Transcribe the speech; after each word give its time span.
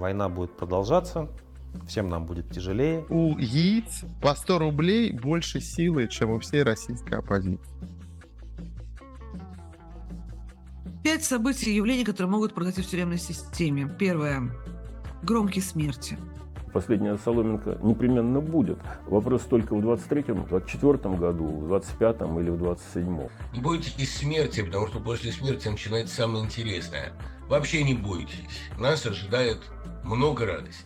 война 0.00 0.28
будет 0.28 0.56
продолжаться, 0.56 1.28
всем 1.86 2.08
нам 2.08 2.26
будет 2.26 2.50
тяжелее. 2.50 3.04
У 3.08 3.38
яиц 3.38 4.02
по 4.20 4.34
100 4.34 4.58
рублей 4.58 5.12
больше 5.12 5.60
силы, 5.60 6.08
чем 6.08 6.30
у 6.30 6.38
всей 6.40 6.62
российской 6.62 7.14
оппозиции. 7.14 7.60
Пять 11.04 11.24
событий 11.24 11.70
и 11.70 11.76
явлений, 11.76 12.04
которые 12.04 12.30
могут 12.30 12.54
произойти 12.54 12.82
в 12.82 12.86
тюремной 12.86 13.18
системе. 13.18 13.88
Первое. 13.98 14.50
Громкие 15.22 15.62
смерти. 15.62 16.18
Последняя 16.72 17.16
соломинка 17.16 17.78
непременно 17.82 18.40
будет. 18.40 18.78
Вопрос 19.06 19.42
только 19.42 19.74
в 19.74 19.80
23-м, 19.80 20.44
24-м 20.44 21.16
году, 21.16 21.46
в 21.46 21.72
25-м 21.72 22.38
или 22.40 22.50
в 22.50 22.62
27-м. 22.62 23.28
Не 23.54 23.60
бойтесь 23.60 24.16
смерти, 24.16 24.62
потому 24.62 24.86
что 24.86 25.00
после 25.00 25.32
смерти 25.32 25.68
начинается 25.68 26.14
самое 26.14 26.44
интересное. 26.44 27.12
Вообще 27.50 27.82
не 27.82 27.94
бойтесь. 27.94 28.46
Нас 28.78 29.04
ожидает 29.04 29.58
много 30.04 30.46
радости. 30.46 30.84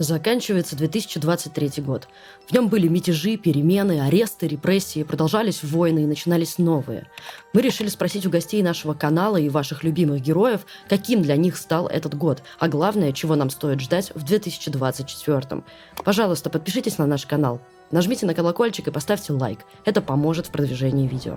Заканчивается 0.00 0.74
2023 0.74 1.80
год. 1.84 2.08
В 2.48 2.52
нем 2.52 2.66
были 2.66 2.88
мятежи, 2.88 3.36
перемены, 3.36 4.04
аресты, 4.04 4.48
репрессии, 4.48 5.04
продолжались 5.04 5.62
войны 5.62 6.00
и 6.00 6.06
начинались 6.06 6.58
новые. 6.58 7.06
Мы 7.52 7.62
решили 7.62 7.86
спросить 7.86 8.26
у 8.26 8.30
гостей 8.30 8.60
нашего 8.60 8.94
канала 8.94 9.36
и 9.36 9.48
ваших 9.48 9.84
любимых 9.84 10.20
героев, 10.20 10.66
каким 10.88 11.22
для 11.22 11.36
них 11.36 11.56
стал 11.56 11.86
этот 11.86 12.16
год, 12.16 12.42
а 12.58 12.66
главное, 12.66 13.12
чего 13.12 13.36
нам 13.36 13.50
стоит 13.50 13.80
ждать 13.80 14.10
в 14.16 14.24
2024. 14.24 15.62
Пожалуйста, 16.04 16.50
подпишитесь 16.50 16.98
на 16.98 17.06
наш 17.06 17.24
канал, 17.24 17.60
нажмите 17.90 18.26
на 18.26 18.34
колокольчик 18.34 18.88
и 18.88 18.90
поставьте 18.90 19.32
лайк. 19.32 19.60
Это 19.84 20.00
поможет 20.00 20.46
в 20.46 20.50
продвижении 20.50 21.06
видео. 21.06 21.36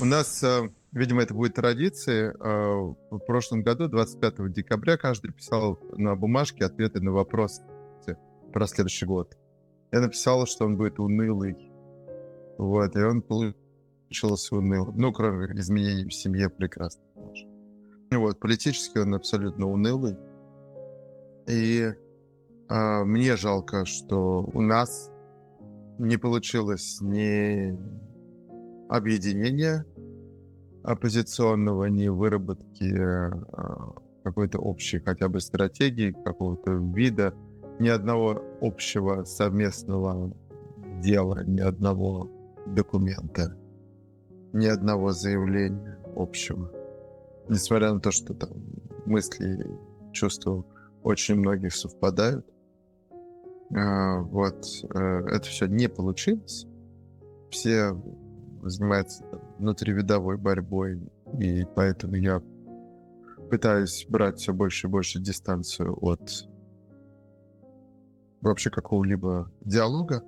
У 0.00 0.04
нас 0.04 0.42
э, 0.44 0.68
Видимо, 0.92 1.22
это 1.22 1.34
будет 1.34 1.54
традицией. 1.54 2.32
А, 2.40 2.94
в 3.10 3.18
прошлом 3.18 3.62
году, 3.62 3.88
25 3.88 4.52
декабря, 4.52 4.96
каждый 4.96 5.32
писал 5.32 5.78
на 5.92 6.16
бумажке 6.16 6.64
ответы 6.64 7.00
на 7.00 7.12
вопросы 7.12 7.62
про 8.52 8.66
следующий 8.66 9.04
год. 9.04 9.36
Я 9.92 10.00
написал, 10.00 10.46
что 10.46 10.64
он 10.64 10.76
будет 10.76 10.98
унылый. 10.98 11.70
Вот, 12.56 12.96
и 12.96 13.02
он 13.02 13.20
получился 13.20 14.56
унылым. 14.56 14.96
Ну, 14.96 15.12
кроме 15.12 15.46
изменений 15.60 16.06
в 16.06 16.14
семье, 16.14 16.48
прекрасно. 16.48 17.02
Вот, 18.10 18.40
политически 18.40 18.98
он 18.98 19.14
абсолютно 19.14 19.68
унылый. 19.68 20.16
И 21.46 21.92
а, 22.68 23.04
мне 23.04 23.36
жалко, 23.36 23.84
что 23.84 24.48
у 24.54 24.62
нас 24.62 25.10
не 25.98 26.16
получилось 26.16 26.98
ни 27.00 27.78
объединения 28.88 29.84
оппозиционного, 30.82 31.86
ни 31.86 32.08
выработки 32.08 32.94
э, 32.94 33.30
какой-то 34.24 34.58
общей 34.58 35.00
хотя 35.00 35.28
бы 35.28 35.40
стратегии, 35.40 36.12
какого-то 36.24 36.72
вида, 36.72 37.34
ни 37.78 37.88
одного 37.88 38.42
общего 38.60 39.24
совместного 39.24 40.34
дела, 41.02 41.44
ни 41.44 41.60
одного 41.60 42.30
документа, 42.66 43.56
ни 44.52 44.66
одного 44.66 45.12
заявления 45.12 45.98
общего. 46.16 46.70
Несмотря 47.48 47.92
на 47.92 48.00
то, 48.00 48.10
что 48.10 48.34
там 48.34 48.50
мысли 49.06 49.66
чувства 50.12 50.64
очень 51.02 51.36
многих 51.36 51.74
совпадают, 51.74 52.46
вот, 53.70 54.66
э, 54.94 54.98
это 55.26 55.46
все 55.46 55.66
не 55.66 55.88
получилось. 55.88 56.66
Все 57.50 57.94
занимаются 58.62 59.24
внутривидовой 59.58 60.36
борьбой, 60.36 61.02
и 61.38 61.66
поэтому 61.74 62.16
я 62.16 62.42
пытаюсь 63.50 64.06
брать 64.08 64.38
все 64.38 64.52
больше 64.52 64.86
и 64.86 64.90
больше 64.90 65.20
дистанцию 65.20 65.96
от 66.00 66.48
вообще 68.40 68.70
какого-либо 68.70 69.50
диалога, 69.60 70.22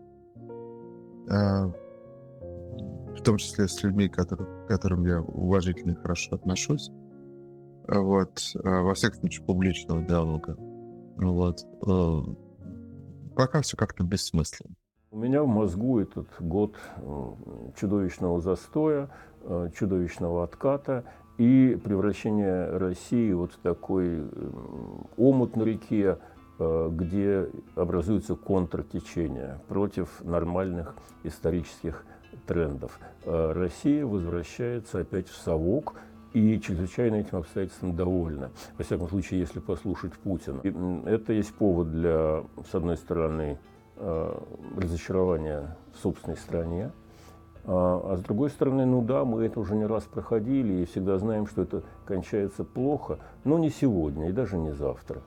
э, 1.28 1.72
в 3.14 3.22
том 3.22 3.36
числе 3.38 3.68
с 3.68 3.82
людьми, 3.82 4.08
к 4.08 4.16
которым 4.68 5.06
я 5.06 5.20
уважительно 5.20 5.92
и 5.92 5.94
хорошо 5.94 6.36
отношусь. 6.36 6.90
Вот, 7.88 8.40
э, 8.54 8.58
во 8.62 8.94
всяком 8.94 9.20
случае, 9.20 9.46
публичного 9.46 10.02
диалога. 10.02 10.56
Вот. 11.16 11.66
Э, 13.30 13.34
пока 13.34 13.62
все 13.62 13.76
как-то 13.76 14.04
бессмысленно. 14.04 14.74
У 15.12 15.18
меня 15.18 15.42
в 15.42 15.48
мозгу 15.48 15.98
этот 15.98 16.28
год 16.38 16.76
э, 16.98 17.30
чудовищного 17.80 18.40
застоя, 18.40 19.10
э, 19.42 19.70
чудовищного 19.76 20.44
отката 20.44 21.02
и 21.36 21.76
превращения 21.82 22.78
России 22.78 23.32
вот 23.32 23.54
в 23.54 23.58
такой 23.58 24.20
э, 24.20 24.50
омут 25.16 25.56
на 25.56 25.62
реке, 25.62 26.18
где 26.58 27.48
образуется 27.74 28.36
контртечение 28.36 29.58
против 29.66 30.22
нормальных 30.22 30.94
исторических 31.22 32.04
трендов. 32.46 33.00
Россия 33.24 34.04
возвращается 34.04 34.98
опять 34.98 35.28
в 35.28 35.36
совок, 35.38 35.94
и 36.32 36.60
чрезвычайно 36.60 37.16
этим 37.16 37.38
обстоятельством 37.38 37.96
довольна. 37.96 38.50
Во 38.78 38.84
всяком 38.84 39.08
случае, 39.08 39.40
если 39.40 39.60
послушать 39.60 40.12
Путина. 40.14 40.60
И 40.62 40.72
это 41.08 41.32
есть 41.32 41.54
повод 41.54 41.90
для, 41.90 42.44
с 42.70 42.74
одной 42.74 42.96
стороны, 42.96 43.58
Э, 44.02 44.34
разочарования 44.78 45.76
в 45.92 45.98
собственной 45.98 46.38
стране. 46.38 46.90
А, 47.66 48.12
а 48.12 48.16
с 48.16 48.20
другой 48.22 48.48
стороны, 48.48 48.86
ну 48.86 49.02
да, 49.02 49.26
мы 49.26 49.44
это 49.44 49.60
уже 49.60 49.74
не 49.74 49.84
раз 49.84 50.04
проходили 50.04 50.72
и 50.72 50.84
всегда 50.86 51.18
знаем, 51.18 51.46
что 51.46 51.60
это 51.60 51.82
кончается 52.06 52.64
плохо, 52.64 53.18
но 53.44 53.58
не 53.58 53.68
сегодня 53.68 54.30
и 54.30 54.32
даже 54.32 54.56
не 54.56 54.72
завтра. 54.72 55.20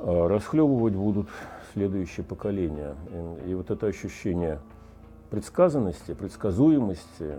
А 0.00 0.26
расхлебывать 0.26 0.96
будут 0.96 1.28
следующие 1.72 2.26
поколения. 2.26 2.96
И, 3.46 3.50
и 3.52 3.54
вот 3.54 3.70
это 3.70 3.86
ощущение 3.86 4.58
предсказанности, 5.30 6.14
предсказуемости, 6.14 7.38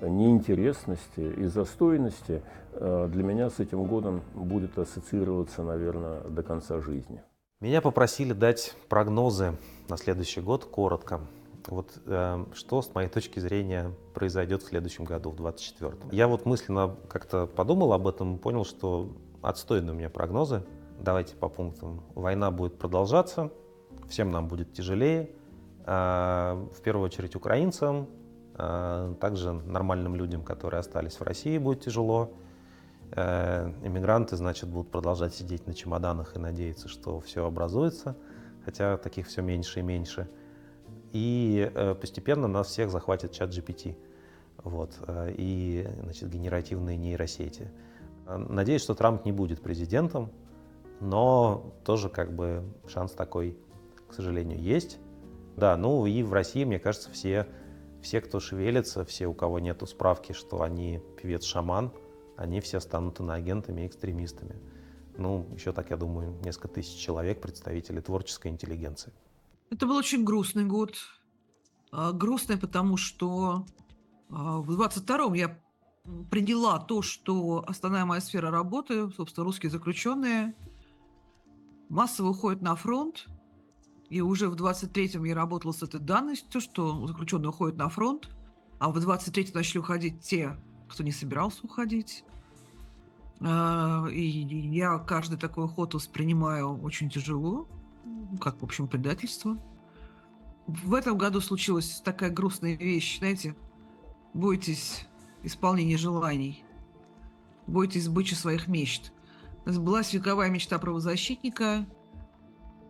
неинтересности 0.00 1.20
и 1.20 1.46
застойности 1.46 2.42
э, 2.72 3.08
для 3.10 3.22
меня 3.22 3.50
с 3.50 3.60
этим 3.60 3.84
годом 3.84 4.22
будет 4.34 4.78
ассоциироваться, 4.78 5.62
наверное, 5.62 6.20
до 6.22 6.42
конца 6.42 6.80
жизни. 6.80 7.22
Меня 7.60 7.80
попросили 7.80 8.32
дать 8.32 8.74
прогнозы 8.88 9.56
на 9.88 9.96
следующий 9.96 10.40
год 10.40 10.64
коротко. 10.64 11.20
Вот 11.66 11.98
э, 12.04 12.44
что, 12.52 12.82
с 12.82 12.94
моей 12.94 13.08
точки 13.08 13.38
зрения, 13.40 13.90
произойдет 14.12 14.62
в 14.62 14.66
следующем 14.66 15.04
году, 15.04 15.30
в 15.30 15.36
2024. 15.36 16.14
Я 16.14 16.28
вот 16.28 16.44
мысленно 16.44 16.96
как-то 17.08 17.46
подумал 17.46 17.92
об 17.94 18.06
этом 18.06 18.38
понял, 18.38 18.64
что 18.64 19.16
отстойные 19.40 19.92
у 19.92 19.96
меня 19.96 20.10
прогнозы. 20.10 20.62
Давайте 21.00 21.36
по 21.36 21.48
пунктам. 21.48 22.02
Война 22.14 22.50
будет 22.50 22.78
продолжаться, 22.78 23.50
всем 24.08 24.30
нам 24.30 24.46
будет 24.46 24.72
тяжелее. 24.72 25.30
Э, 25.86 26.66
в 26.74 26.82
первую 26.82 27.06
очередь 27.06 27.34
украинцам, 27.34 28.08
также 28.56 29.52
нормальным 29.52 30.14
людям, 30.14 30.42
которые 30.42 30.80
остались 30.80 31.14
в 31.14 31.22
России, 31.22 31.58
будет 31.58 31.82
тяжело. 31.82 32.30
Э, 33.16 33.72
иммигранты, 33.82 34.36
значит, 34.36 34.68
будут 34.68 34.90
продолжать 34.90 35.34
сидеть 35.34 35.66
на 35.66 35.74
чемоданах 35.74 36.34
и 36.34 36.38
надеяться, 36.40 36.88
что 36.88 37.20
все 37.20 37.46
образуется, 37.46 38.16
хотя 38.64 38.96
таких 38.96 39.28
все 39.28 39.40
меньше 39.40 39.80
и 39.80 39.82
меньше. 39.82 40.28
И 41.12 41.70
э, 41.72 41.94
постепенно 41.94 42.48
нас 42.48 42.68
всех 42.68 42.90
захватит 42.90 43.30
чат 43.30 43.50
GPT 43.50 43.96
вот, 44.64 44.96
э, 45.06 45.32
и 45.36 45.88
значит, 46.02 46.28
генеративные 46.28 46.96
нейросети. 46.96 47.70
Надеюсь, 48.26 48.82
что 48.82 48.94
Трамп 48.94 49.26
не 49.26 49.32
будет 49.32 49.60
президентом, 49.60 50.30
но 51.00 51.74
тоже 51.84 52.08
как 52.08 52.32
бы 52.32 52.64
шанс 52.88 53.12
такой, 53.12 53.56
к 54.08 54.14
сожалению, 54.14 54.58
есть. 54.58 54.98
Да, 55.56 55.76
ну 55.76 56.06
и 56.06 56.22
в 56.22 56.32
России, 56.32 56.64
мне 56.64 56.78
кажется, 56.78 57.10
все, 57.10 57.46
все 58.04 58.20
кто 58.20 58.38
шевелится, 58.38 59.04
все, 59.04 59.26
у 59.26 59.34
кого 59.34 59.58
нет 59.58 59.82
справки, 59.88 60.32
что 60.32 60.62
они 60.62 61.00
певец-шаман– 61.20 61.92
они 62.36 62.60
все 62.60 62.80
станут 62.80 63.20
иноагентами 63.20 63.82
и 63.82 63.86
экстремистами. 63.86 64.60
Ну, 65.16 65.48
еще 65.54 65.72
так, 65.72 65.90
я 65.90 65.96
думаю, 65.96 66.36
несколько 66.44 66.68
тысяч 66.68 66.98
человек, 66.98 67.40
представители 67.40 68.00
творческой 68.00 68.48
интеллигенции. 68.48 69.12
Это 69.70 69.86
был 69.86 69.96
очень 69.96 70.24
грустный 70.24 70.64
год. 70.64 70.96
А, 71.92 72.12
грустный, 72.12 72.58
потому 72.58 72.96
что 72.96 73.64
а, 74.30 74.58
в 74.58 74.70
22-м 74.70 75.34
я 75.34 75.60
приняла 76.30 76.80
то, 76.80 77.00
что 77.02 77.64
основная 77.66 78.04
моя 78.04 78.20
сфера 78.20 78.50
работы, 78.50 79.10
собственно, 79.12 79.44
русские 79.44 79.70
заключенные, 79.70 80.54
массово 81.88 82.30
уходят 82.30 82.60
на 82.60 82.74
фронт. 82.74 83.26
И 84.10 84.20
уже 84.20 84.48
в 84.48 84.54
23-м 84.54 85.24
я 85.24 85.34
работала 85.34 85.72
с 85.72 85.82
этой 85.82 86.00
данностью, 86.00 86.60
что 86.60 87.06
заключенные 87.06 87.48
уходят 87.48 87.76
на 87.76 87.88
фронт, 87.88 88.30
а 88.78 88.90
в 88.90 88.98
23-м 88.98 89.52
начали 89.54 89.78
уходить 89.78 90.20
те, 90.20 90.56
кто 90.88 91.02
не 91.02 91.12
собирался 91.12 91.60
уходить. 91.64 92.24
А, 93.40 94.06
и 94.10 94.22
я 94.22 94.98
каждый 94.98 95.38
такой 95.38 95.68
ход 95.68 95.94
воспринимаю 95.94 96.80
очень 96.82 97.10
тяжело, 97.10 97.68
как, 98.40 98.60
в 98.60 98.64
общем, 98.64 98.88
предательство. 98.88 99.58
В 100.66 100.94
этом 100.94 101.18
году 101.18 101.40
случилась 101.40 102.00
такая 102.04 102.30
грустная 102.30 102.76
вещь, 102.76 103.18
знаете, 103.18 103.56
бойтесь 104.32 105.06
исполнения 105.42 105.98
желаний. 105.98 106.64
бойтесь 107.66 108.04
сбычи 108.04 108.34
своих 108.34 108.66
мечт. 108.66 109.12
Сбылась 109.66 110.12
вековая 110.12 110.50
мечта 110.50 110.78
правозащитника. 110.78 111.86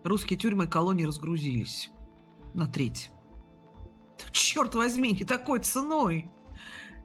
Русские 0.04 0.38
тюрьмы 0.38 0.64
и 0.64 0.68
колонии 0.68 1.04
разгрузились 1.04 1.90
на 2.52 2.66
треть. 2.66 3.10
Черт 4.32 4.74
возьми, 4.74 5.12
не 5.12 5.24
такой 5.24 5.60
ценой. 5.60 6.30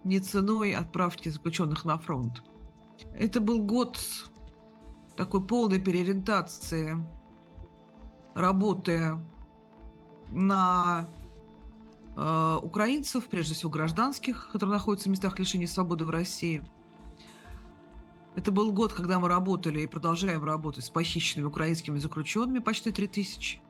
Не 0.03 0.19
ценой 0.19 0.73
отправки 0.73 1.29
заключенных 1.29 1.85
на 1.85 1.97
фронт. 1.97 2.43
Это 3.13 3.39
был 3.39 3.63
год 3.63 3.99
такой 5.15 5.45
полной 5.45 5.79
переориентации 5.79 6.95
работы 8.35 9.17
на 10.29 11.09
э, 12.15 12.59
украинцев, 12.61 13.27
прежде 13.27 13.53
всего 13.53 13.71
гражданских, 13.71 14.49
которые 14.51 14.73
находятся 14.73 15.09
в 15.09 15.11
местах 15.11 15.39
лишения 15.39 15.67
свободы 15.67 16.05
в 16.05 16.09
России. 16.09 16.63
Это 18.39 18.53
был 18.53 18.71
год, 18.71 18.93
когда 18.93 19.19
мы 19.19 19.27
работали 19.27 19.81
и 19.81 19.85
продолжаем 19.85 20.45
работать 20.45 20.85
с 20.85 20.89
похищенными 20.89 21.45
украинскими 21.45 21.97
заключенными, 21.97 22.59
почти 22.59 22.89
3000. 22.89 23.61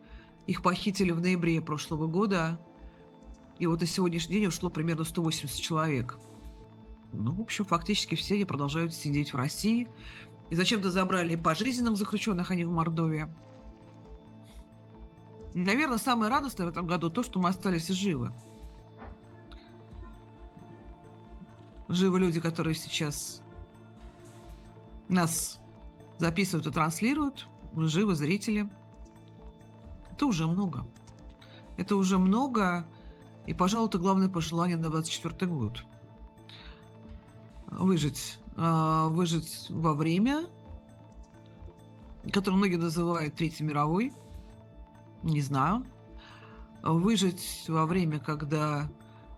Их 0.46 0.62
похитили 0.62 1.10
в 1.10 1.20
ноябре 1.20 1.60
прошлого 1.60 2.06
года. 2.06 2.60
И 3.58 3.66
вот 3.66 3.82
на 3.82 3.88
сегодняшний 3.88 4.36
день 4.36 4.46
ушло 4.46 4.70
примерно 4.70 5.06
180 5.06 5.60
человек. 5.60 6.20
Ну, 7.14 7.34
в 7.34 7.42
общем, 7.42 7.66
фактически 7.66 8.14
все 8.14 8.36
они 8.36 8.46
продолжают 8.46 8.94
сидеть 8.94 9.34
в 9.34 9.38
России. 9.38 9.88
И 10.52 10.56
зачем-то 10.56 10.92
забрали 10.92 11.36
пожизненных 11.36 11.98
заключенных, 11.98 12.52
а 12.52 12.54
не 12.54 12.64
в 12.64 12.70
Мордовии. 12.70 13.28
Наверное, 15.56 15.98
самое 15.98 16.30
радостное 16.30 16.68
в 16.68 16.70
этом 16.70 16.86
году 16.86 17.10
то, 17.10 17.24
что 17.24 17.40
мы 17.40 17.50
остались 17.50 17.88
живы. 17.88 18.32
Живы 21.88 22.20
люди, 22.20 22.40
которые 22.40 22.76
сейчас 22.76 23.42
нас 25.10 25.60
записывают 26.18 26.68
и 26.68 26.72
транслируют. 26.72 27.48
Живы 27.76 28.16
зрители. 28.16 28.70
Это 30.12 30.26
уже 30.26 30.48
много. 30.48 30.86
Это 31.78 31.96
уже 31.96 32.18
много. 32.18 32.86
И, 33.46 33.54
пожалуй, 33.54 33.88
это 33.88 33.98
главное 33.98 34.30
пожелание 34.30 34.78
на 34.78 34.90
24 34.90 35.52
год. 35.52 35.84
Выжить. 37.68 38.40
А, 38.56 39.08
выжить 39.10 39.68
во 39.70 39.94
время, 39.94 40.46
которое 42.32 42.58
многие 42.58 42.78
называют 42.78 43.36
Третьей 43.36 43.66
мировой– 43.66 44.14
не 45.24 45.42
знаю. 45.42 45.86
Выжить 46.82 47.66
во 47.68 47.86
время, 47.86 48.20
когда 48.20 48.90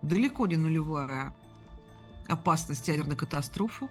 далеко 0.01 0.45
не 0.47 0.57
нулевая 0.57 1.33
опасность 2.27 2.87
ядерной 2.87 3.15
катастрофы. 3.15 3.89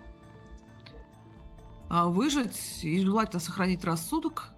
А 1.91 2.07
выжить 2.07 2.85
и 2.85 3.01
желательно 3.01 3.41
сохранить 3.41 3.85
рассудок. 3.85 4.51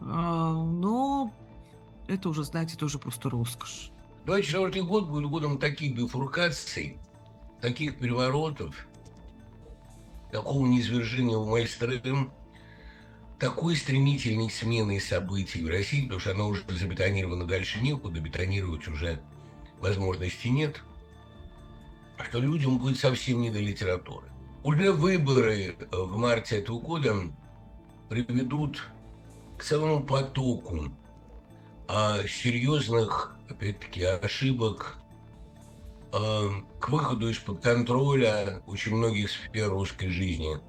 А, 0.00 0.52
но 0.52 1.32
это 2.08 2.28
уже, 2.28 2.42
знаете, 2.42 2.76
тоже 2.76 2.98
просто 2.98 3.30
роскошь. 3.30 3.92
24 4.26 4.82
год 4.82 5.06
будет 5.06 5.30
годом 5.30 5.58
таких 5.58 5.94
бифуркаций, 5.94 6.98
таких 7.60 7.98
переворотов, 7.98 8.88
такого 10.32 10.66
низвержения 10.66 11.36
в 11.36 11.48
майстрым, 11.48 12.32
такой 13.38 13.76
стремительной 13.76 14.50
смены 14.50 14.98
событий 14.98 15.64
в 15.64 15.68
России, 15.68 16.02
потому 16.02 16.20
что 16.20 16.32
она 16.32 16.46
уже 16.46 16.64
забетонирована 16.68 17.46
дальше 17.46 17.80
некуда, 17.80 18.18
бетонировать 18.18 18.88
уже 18.88 19.22
возможности 19.78 20.48
нет, 20.48 20.82
что 22.28 22.40
людям 22.40 22.78
будет 22.78 22.98
совсем 22.98 23.40
не 23.40 23.50
до 23.50 23.60
литературы. 23.60 24.26
Уже 24.62 24.92
выборы 24.92 25.76
э, 25.78 25.96
в 25.96 26.16
марте 26.16 26.58
этого 26.58 26.80
года 26.80 27.14
приведут 28.08 28.82
к 29.56 29.62
целому 29.62 30.02
потоку 30.02 30.92
а, 31.88 32.18
серьезных, 32.26 33.36
опять-таки, 33.48 34.04
ошибок, 34.04 34.98
а, 36.12 36.48
к 36.80 36.88
выходу 36.88 37.28
из-под 37.30 37.62
контроля 37.62 38.62
очень 38.66 38.94
многих 38.94 39.30
сфер 39.30 39.70
русской 39.70 40.08
жизни– 40.08 40.58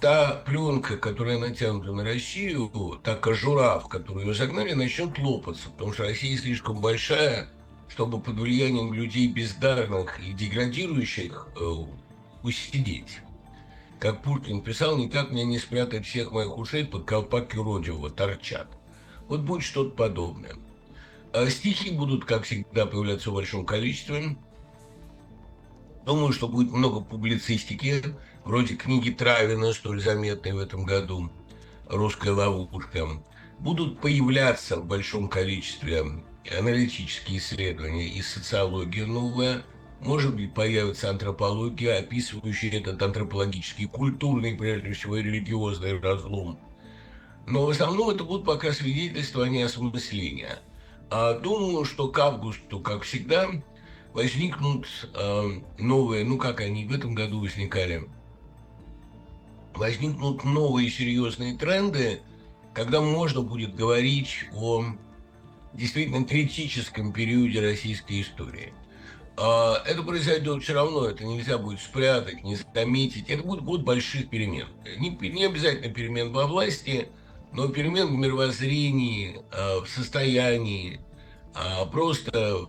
та 0.00 0.42
пленка, 0.46 0.96
которая 0.96 1.38
натянута 1.38 1.92
на 1.92 2.04
Россию, 2.04 2.70
та 3.02 3.16
кожура, 3.16 3.80
в 3.80 3.88
которую 3.88 4.26
ее 4.26 4.34
загнали, 4.34 4.72
начнет 4.72 5.18
лопаться, 5.18 5.70
потому 5.70 5.92
что 5.92 6.04
Россия 6.04 6.36
слишком 6.36 6.80
большая, 6.80 7.48
чтобы 7.88 8.20
под 8.20 8.36
влиянием 8.36 8.92
людей 8.92 9.28
бездарных 9.28 10.20
и 10.20 10.32
деградирующих 10.32 11.48
э, 11.58 11.74
усидеть. 12.42 13.20
Как 13.98 14.22
Пушкин 14.22 14.62
писал, 14.62 14.96
никак 14.96 15.30
мне 15.30 15.44
не 15.44 15.58
спрятать 15.58 16.06
всех 16.06 16.30
моих 16.30 16.56
ушей 16.56 16.84
под 16.84 17.04
колпак 17.04 17.54
юродивого, 17.54 18.10
торчат. 18.10 18.68
Вот 19.26 19.40
будет 19.40 19.64
что-то 19.64 19.90
подобное. 19.90 20.54
А 21.32 21.48
стихи 21.50 21.90
будут, 21.90 22.24
как 22.24 22.44
всегда, 22.44 22.86
появляться 22.86 23.30
в 23.30 23.34
большом 23.34 23.66
количестве. 23.66 24.36
Думаю, 26.06 26.32
что 26.32 26.48
будет 26.48 26.72
много 26.72 27.00
публицистики, 27.00 28.02
вроде 28.44 28.76
книги 28.76 29.10
Травина, 29.10 29.72
столь 29.72 30.00
заметной 30.00 30.52
в 30.52 30.58
этом 30.58 30.84
году, 30.84 31.30
«Русская 31.86 32.32
ловушка», 32.32 33.06
будут 33.58 34.00
появляться 34.00 34.76
в 34.76 34.86
большом 34.86 35.28
количестве 35.28 36.04
аналитические 36.56 37.38
исследования 37.38 38.08
и 38.08 38.22
социология 38.22 39.04
новая, 39.04 39.64
может 40.00 40.34
быть, 40.34 40.54
появится 40.54 41.10
антропология, 41.10 41.98
описывающая 41.98 42.78
этот 42.78 43.02
антропологический, 43.02 43.86
культурный, 43.86 44.54
прежде 44.54 44.92
всего, 44.92 45.16
и 45.16 45.22
религиозный 45.22 45.98
разлом. 45.98 46.58
Но 47.46 47.66
в 47.66 47.70
основном 47.70 48.10
это 48.10 48.24
будут 48.24 48.44
пока 48.44 48.72
свидетельства, 48.72 49.44
а 49.44 49.48
не 49.48 49.62
осмысления. 49.62 50.60
А 51.10 51.38
думаю, 51.38 51.84
что 51.84 52.08
к 52.08 52.18
августу, 52.18 52.80
как 52.80 53.02
всегда, 53.02 53.48
возникнут 54.12 54.86
э, 55.14 55.60
новые, 55.78 56.24
ну 56.24 56.36
как 56.36 56.60
они 56.60 56.84
в 56.84 56.92
этом 56.92 57.14
году 57.14 57.40
возникали, 57.40 58.08
возникнут 59.74 60.44
новые 60.44 60.90
серьезные 60.90 61.56
тренды, 61.56 62.20
когда 62.74 63.00
можно 63.00 63.40
будет 63.40 63.74
говорить 63.74 64.44
о 64.52 64.84
действительно 65.72 66.24
критическом 66.24 67.12
периоде 67.12 67.60
российской 67.60 68.20
истории. 68.20 68.74
А, 69.40 69.82
это 69.86 70.02
произойдет 70.02 70.64
все 70.64 70.74
равно, 70.74 71.06
это 71.06 71.24
нельзя 71.24 71.58
будет 71.58 71.80
спрятать, 71.80 72.42
не 72.42 72.56
заметить. 72.74 73.30
Это 73.30 73.44
будет 73.44 73.62
год 73.62 73.82
больших 73.82 74.28
перемен. 74.28 74.66
Не, 74.98 75.10
не 75.10 75.44
обязательно 75.44 75.94
перемен 75.94 76.32
во 76.32 76.46
власти, 76.48 77.08
но 77.52 77.68
перемен 77.68 78.08
в 78.08 78.18
мировоззрении, 78.18 79.40
а, 79.52 79.80
в 79.82 79.88
состоянии, 79.88 81.00
а, 81.54 81.86
просто 81.86 82.66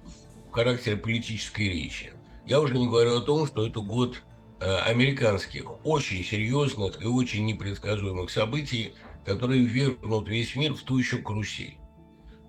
в 0.47 0.51
характере 0.51 0.97
политической 0.97 1.69
речи. 1.69 2.13
Я 2.45 2.61
уже 2.61 2.77
не 2.77 2.87
говорю 2.87 3.17
о 3.17 3.21
том, 3.21 3.47
что 3.47 3.65
это 3.65 3.79
год 3.81 4.21
американских 4.59 5.85
очень 5.85 6.21
серьезных 6.21 7.01
и 7.01 7.05
очень 7.05 7.45
непредсказуемых 7.45 8.29
событий, 8.29 8.93
которые 9.25 9.63
ввергнут 9.63 10.27
весь 10.27 10.53
мир 10.57 10.73
в 10.73 10.81
ту 10.81 10.97
еще 10.97 11.19
карусель. 11.19 11.77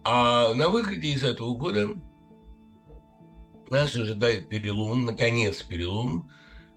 А 0.03 0.53
на 0.55 0.71
выходе 0.71 1.13
из 1.13 1.23
этого 1.23 1.55
года 1.55 1.91
нас 3.71 3.95
ожидает 3.97 4.49
перелом, 4.49 5.05
наконец 5.05 5.63
перелом, 5.63 6.31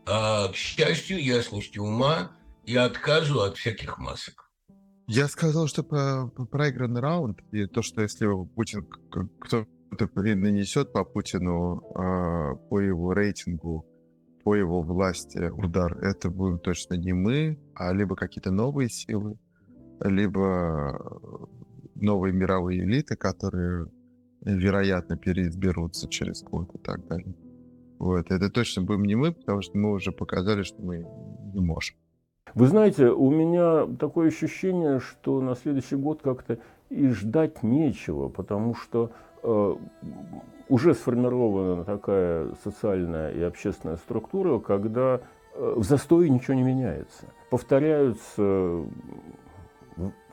а, 0.05 0.49
к 0.49 0.55
счастью, 0.55 1.23
ясности 1.23 1.79
ума 1.79 2.31
и 2.65 2.75
отказу 2.75 3.41
от 3.41 3.57
всяких 3.57 3.97
масок. 3.97 4.51
Я 5.07 5.27
сказал, 5.27 5.67
что 5.67 5.83
по, 5.83 6.31
по 6.35 6.45
проигранный 6.45 7.01
раунд, 7.01 7.39
и 7.51 7.65
то, 7.65 7.81
что 7.81 8.01
если 8.01 8.27
Путин 8.55 8.85
кто-то 9.41 9.67
нанесет 10.15 10.93
по 10.93 11.03
Путину, 11.03 11.81
а, 11.95 12.55
по 12.55 12.79
его 12.79 13.13
рейтингу, 13.13 13.85
по 14.43 14.55
его 14.55 14.81
власти 14.81 15.49
удар, 15.49 15.97
это 15.99 16.29
будем 16.29 16.59
точно 16.59 16.95
не 16.95 17.13
мы, 17.13 17.59
а 17.75 17.93
либо 17.93 18.15
какие-то 18.15 18.51
новые 18.51 18.89
силы, 18.89 19.37
либо 20.01 20.99
новые 21.95 22.33
мировые 22.33 22.83
элиты, 22.83 23.15
которые, 23.15 23.87
вероятно, 24.45 25.17
переизберутся 25.17 26.07
через 26.07 26.43
год 26.43 26.69
и 26.75 26.77
так 26.77 27.05
далее. 27.07 27.33
Вот. 27.99 28.31
Это 28.31 28.49
точно 28.49 28.81
будем 28.81 29.05
не 29.05 29.15
мы, 29.15 29.31
потому 29.31 29.61
что 29.61 29.77
мы 29.77 29.91
уже 29.91 30.11
показали, 30.11 30.63
что 30.63 30.81
мы 30.81 31.05
не 31.53 31.59
можем. 31.59 31.95
Вы 32.53 32.67
знаете, 32.67 33.09
у 33.09 33.31
меня 33.31 33.87
такое 33.97 34.27
ощущение, 34.27 34.99
что 34.99 35.41
на 35.41 35.55
следующий 35.55 35.95
год 35.95 36.21
как-то 36.21 36.59
и 36.89 37.07
ждать 37.09 37.63
нечего, 37.63 38.29
потому 38.29 38.75
что 38.75 39.11
э, 39.41 39.75
уже 40.69 40.93
сформирована 40.93 41.83
такая 41.83 42.53
социальная 42.63 43.31
и 43.31 43.41
общественная 43.41 43.97
структура, 43.97 44.59
когда 44.59 45.21
э, 45.55 45.73
в 45.77 45.83
застое 45.83 46.29
ничего 46.29 46.53
не 46.53 46.63
меняется. 46.63 47.25
Повторяются, 47.49 48.85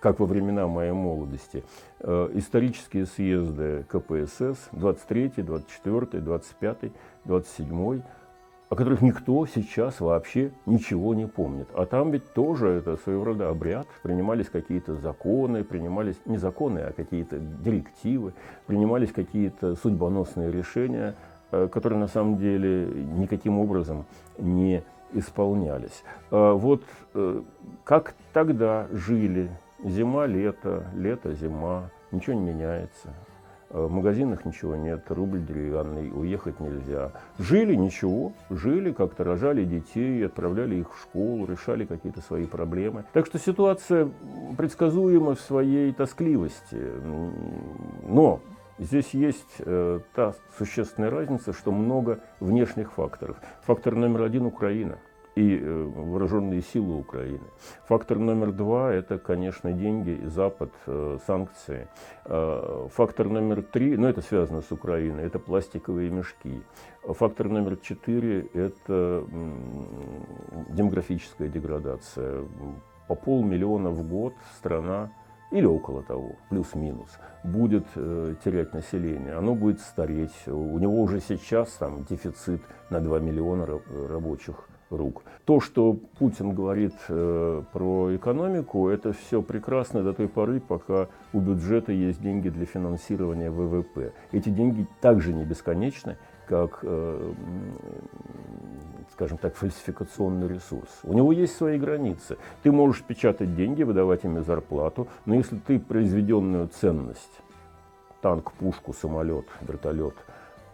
как 0.01 0.19
во 0.19 0.27
времена 0.27 0.67
моей 0.67 0.93
молодости, 0.93 1.63
э, 2.01 2.31
исторические 2.35 3.07
съезды 3.07 3.85
КПСС 3.89 4.69
23, 4.73 5.43
24, 5.43 6.23
25, 6.23 6.93
27. 7.25 8.03
о 8.71 8.77
которых 8.77 9.03
никто 9.03 9.45
сейчас 9.47 10.01
вообще 10.01 10.53
ничего 10.65 11.13
не 11.13 11.27
помнит. 11.27 11.69
А 11.75 11.87
там 11.87 12.13
ведь 12.13 12.33
тоже 12.35 12.69
это 12.69 12.97
своего 12.97 13.25
рода 13.25 13.49
обряд. 13.49 13.89
Принимались 14.05 14.49
какие-то 14.49 14.95
законы, 14.95 15.65
принимались 15.65 16.17
не 16.25 16.39
законы, 16.39 16.79
а 16.79 16.93
какие-то 16.93 17.39
директивы, 17.39 18.33
принимались 18.67 19.11
какие-то 19.11 19.75
судьбоносные 19.75 20.53
решения, 20.53 21.17
э, 21.51 21.69
которые 21.71 21.99
на 21.99 22.07
самом 22.07 22.39
деле 22.39 22.87
никаким 22.87 23.59
образом 23.59 24.07
не 24.39 24.85
исполнялись. 25.13 26.03
А 26.31 26.55
вот 26.55 26.83
э, 27.15 27.43
как 27.85 28.15
тогда 28.33 28.87
жили 28.93 29.51
зима, 29.85 30.27
лето, 30.27 30.85
лето, 30.95 31.33
зима, 31.35 31.91
ничего 32.13 32.37
не 32.37 32.53
меняется. 32.53 33.15
Э, 33.71 33.85
в 33.85 33.91
магазинах 33.91 34.45
ничего 34.45 34.77
нет, 34.77 35.05
рубль 35.09 35.45
деревянный, 35.45 36.11
уехать 36.13 36.61
нельзя. 36.61 37.13
Жили 37.39 37.75
ничего, 37.75 38.33
жили, 38.51 38.93
как-то 38.93 39.25
рожали 39.25 39.65
детей, 39.65 40.27
отправляли 40.27 40.77
их 40.77 40.93
в 40.93 41.01
школу, 41.01 41.47
решали 41.47 41.85
какие-то 41.85 42.21
свои 42.21 42.47
проблемы. 42.47 43.05
Так 43.13 43.27
что 43.27 43.39
ситуация 43.39 44.09
предсказуема 44.57 45.35
в 45.35 45.41
своей 45.41 45.93
тоскливости. 45.93 46.81
Но 48.07 48.41
Здесь 48.81 49.13
есть 49.13 49.57
э, 49.59 50.01
та 50.15 50.35
существенная 50.59 51.11
разница, 51.11 51.53
что 51.53 51.71
много 51.71 52.21
внешних 52.41 52.93
факторов. 52.93 53.37
Фактор 53.63 53.95
номер 53.95 54.23
один– 54.23 54.47
Украина– 54.47 54.99
и 55.37 55.59
э, 55.59 55.85
вооруженные 55.95 56.63
силы 56.63 56.99
Украины. 56.99 57.47
Фактор 57.89 58.19
номер 58.19 58.53
два– 58.53 58.93
это, 58.93 59.19
конечно, 59.19 59.73
деньги, 59.73 60.21
Запад, 60.27 60.73
э, 60.87 61.19
санкции. 61.27 61.89
Э, 62.25 62.89
фактор 62.93 63.29
номер 63.29 63.63
три, 63.63 63.97
ну 63.97 64.09
это 64.09 64.23
связано 64.23 64.61
с 64.61 64.73
Украиной, 64.73 65.25
это 65.25 65.39
пластиковые 65.39 66.11
мешки. 66.11 66.63
Фактор 67.03 67.49
номер 67.49 67.77
четыре– 67.77 68.47
это 68.55 69.25
демографическая 70.71 71.49
деградация. 71.49 72.45
По 73.09 73.15
полмиллиона 73.15 73.91
в 73.91 74.07
год 74.09 74.35
страна 74.57 75.11
или 75.51 75.67
около 75.67 76.03
того, 76.03 76.33
плюс-минус, 76.49 77.19
будет 77.43 77.87
э, 77.97 78.35
терять 78.45 78.73
население, 78.73 79.35
оно 79.35 79.55
будет 79.55 79.81
стареть. 79.81 80.35
У 80.47 80.79
него 80.79 81.01
уже 81.01 81.21
сейчас 81.21 81.71
там 81.73 82.05
дефицит 82.05 82.63
на 82.91 83.01
2 83.01 83.21
миллиона 83.21 83.67
рабочих 84.09 84.69
рук. 84.91 85.23
То, 85.45 85.61
что 85.61 85.95
Путин 86.19 86.53
говорит 86.55 86.95
э, 87.09 87.63
про 87.73 88.17
экономику, 88.17 88.89
это 88.89 89.13
все 89.13 89.43
прекрасно 89.43 90.03
до 90.03 90.13
той 90.13 90.29
поры, 90.29 90.61
пока 90.61 91.09
у 91.33 91.41
бюджета 91.41 91.93
есть 91.93 92.21
деньги 92.21 92.49
для 92.49 92.67
финансирования 92.67 93.51
ВВП. 93.51 94.13
Эти 94.33 94.49
деньги 94.49 94.87
также 95.01 95.33
не 95.33 95.45
бесконечны, 95.45 96.17
как, 96.47 96.81
э, 96.83 97.33
скажем 99.21 99.37
так, 99.37 99.55
фальсификационный 99.55 100.49
ресурс. 100.49 100.89
У 101.05 101.13
него 101.13 101.31
есть 101.33 101.55
свои 101.55 101.79
границы. 101.79 102.39
Ты 102.63 102.73
можешь 102.73 103.03
печатать 103.03 103.55
деньги, 103.55 103.83
выдавать 103.83 104.25
ими 104.25 104.41
зарплату, 104.41 105.09
но 105.27 105.35
если 105.35 105.57
ты 105.57 105.79
произведенную 105.79 106.69
ценность, 106.69 107.43
танк, 108.23 108.53
пушку, 108.53 108.95
самолет, 108.95 109.45
вертолет– 109.61 110.15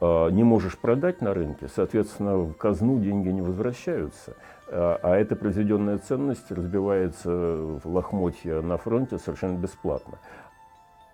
а, 0.00 0.28
не 0.28 0.44
можешь 0.44 0.76
продать 0.78 1.22
на 1.22 1.32
рынке, 1.32 1.68
соответственно, 1.74 2.36
в 2.36 2.54
казну 2.54 2.98
деньги 2.98 3.28
не 3.28 3.40
возвращаются. 3.40 4.34
А, 4.68 4.98
а 5.02 5.16
эта 5.16 5.36
произведенная 5.36 5.98
ценность 5.98 6.50
разбивается 6.50 7.30
в 7.30 7.80
лохмотья 7.84 8.60
на 8.60 8.76
фронте 8.76 9.18
совершенно 9.18 9.56
бесплатно. 9.56 10.18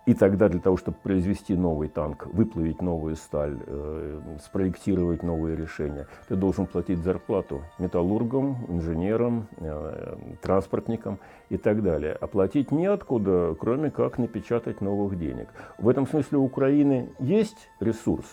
И 0.05 0.13
тогда 0.13 0.49
для 0.49 0.59
того, 0.59 0.75
чтобы 0.75 0.97
произвести 1.01 1.55
новый 1.55 1.87
танк, 1.87 2.25
выплавить 2.25 2.81
новую 2.81 3.15
сталь, 3.15 3.57
э, 3.65 4.37
спроектировать 4.43 5.23
новые 5.23 5.55
решения, 5.55 6.07
ты 6.27 6.35
должен 6.35 6.65
платить 6.65 6.99
зарплату 6.99 7.61
металлургам, 7.79 8.65
инженерам, 8.67 9.47
э, 9.57 10.17
транспортникам 10.41 11.19
и 11.49 11.57
так 11.57 11.81
далее. 11.83 12.17
А 12.19 12.27
платить 12.27 12.71
неоткуда, 12.71 13.55
кроме 13.57 13.91
как 13.91 14.17
напечатать 14.17 14.81
новых 14.81 15.17
денег. 15.17 15.47
В 15.77 15.87
этом 15.87 16.05
смысле 16.05 16.39
у 16.39 16.43
Украины 16.43 17.09
есть 17.19 17.69
ресурс, 17.79 18.25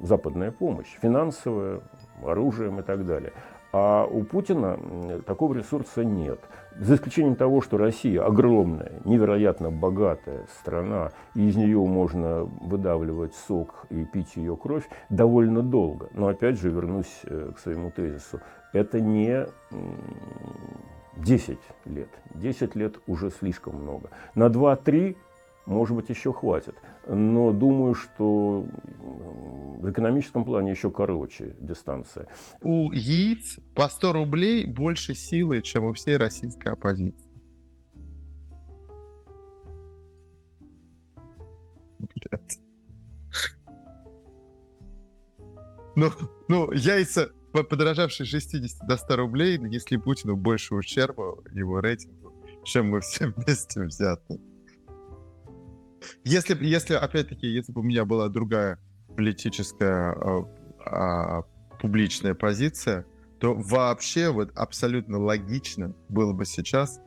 западная 0.00 0.52
помощь, 0.52 0.96
финансовая, 1.02 1.80
оружием 2.22 2.78
и 2.78 2.82
так 2.82 3.04
далее. 3.04 3.32
А 3.72 4.06
у 4.06 4.24
Путина 4.24 4.78
такого 5.26 5.54
ресурса 5.54 6.04
нет. 6.04 6.40
За 6.78 6.94
исключением 6.94 7.36
того, 7.36 7.60
что 7.60 7.76
Россия 7.76 8.24
огромная, 8.24 9.00
невероятно 9.04 9.70
богатая 9.70 10.46
страна, 10.60 11.10
и 11.34 11.48
из 11.48 11.56
нее 11.56 11.78
можно 11.78 12.44
выдавливать 12.44 13.34
сок 13.34 13.86
и 13.90 14.04
пить 14.04 14.36
ее 14.36 14.56
кровь 14.56 14.88
довольно 15.10 15.62
долго. 15.62 16.08
Но 16.14 16.28
опять 16.28 16.58
же 16.58 16.70
вернусь 16.70 17.20
э, 17.24 17.52
к 17.54 17.58
своему 17.58 17.90
тезису. 17.90 18.40
Это 18.72 19.00
не 19.00 19.46
10 21.16 21.58
лет. 21.86 22.08
10 22.34 22.74
лет 22.76 23.00
уже 23.06 23.30
слишком 23.30 23.82
много. 23.82 24.10
На 24.34 24.46
2-3 24.46 25.16
может 25.68 25.94
быть, 25.94 26.08
еще 26.08 26.32
хватит. 26.32 26.74
Но 27.06 27.52
думаю, 27.52 27.94
что 27.94 28.66
в 29.78 29.90
экономическом 29.90 30.44
плане 30.44 30.70
еще 30.70 30.90
короче 30.90 31.56
дистанция. 31.60 32.26
У 32.62 32.90
яиц 32.90 33.58
по 33.74 33.88
100 33.88 34.12
рублей 34.12 34.66
больше 34.66 35.14
силы, 35.14 35.60
чем 35.60 35.84
у 35.84 35.92
всей 35.92 36.16
российской 36.16 36.72
оппозиции. 36.72 37.28
Ну, 45.94 46.10
ну, 46.48 46.72
яйца, 46.72 47.30
подорожавшие 47.52 48.24
60 48.24 48.86
до 48.86 48.96
100 48.96 49.16
рублей, 49.16 49.58
если 49.68 49.96
Путину 49.96 50.36
больше 50.36 50.76
ущерба 50.76 51.42
его 51.52 51.80
рейтингу, 51.80 52.32
чем 52.64 52.90
мы 52.90 53.00
все 53.00 53.26
вместе 53.26 53.82
взяты. 53.82 54.40
Если, 56.24 56.56
если 56.64 56.94
опять-таки, 56.94 57.46
если 57.46 57.72
бы 57.72 57.80
у 57.80 57.84
меня 57.84 58.04
была 58.04 58.28
другая 58.28 58.78
политическая 59.16 60.12
а, 60.12 60.44
а, 60.86 61.42
публичная 61.80 62.34
позиция, 62.34 63.06
то 63.40 63.54
вообще 63.54 64.30
вот 64.30 64.50
абсолютно 64.56 65.18
логично 65.18 65.94
было 66.08 66.32
бы 66.32 66.44
сейчас 66.44 67.00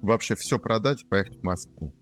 вообще 0.00 0.34
все 0.34 0.58
продать 0.58 1.02
и 1.02 1.06
поехать 1.06 1.38
в 1.40 1.42
Москву. 1.42 1.94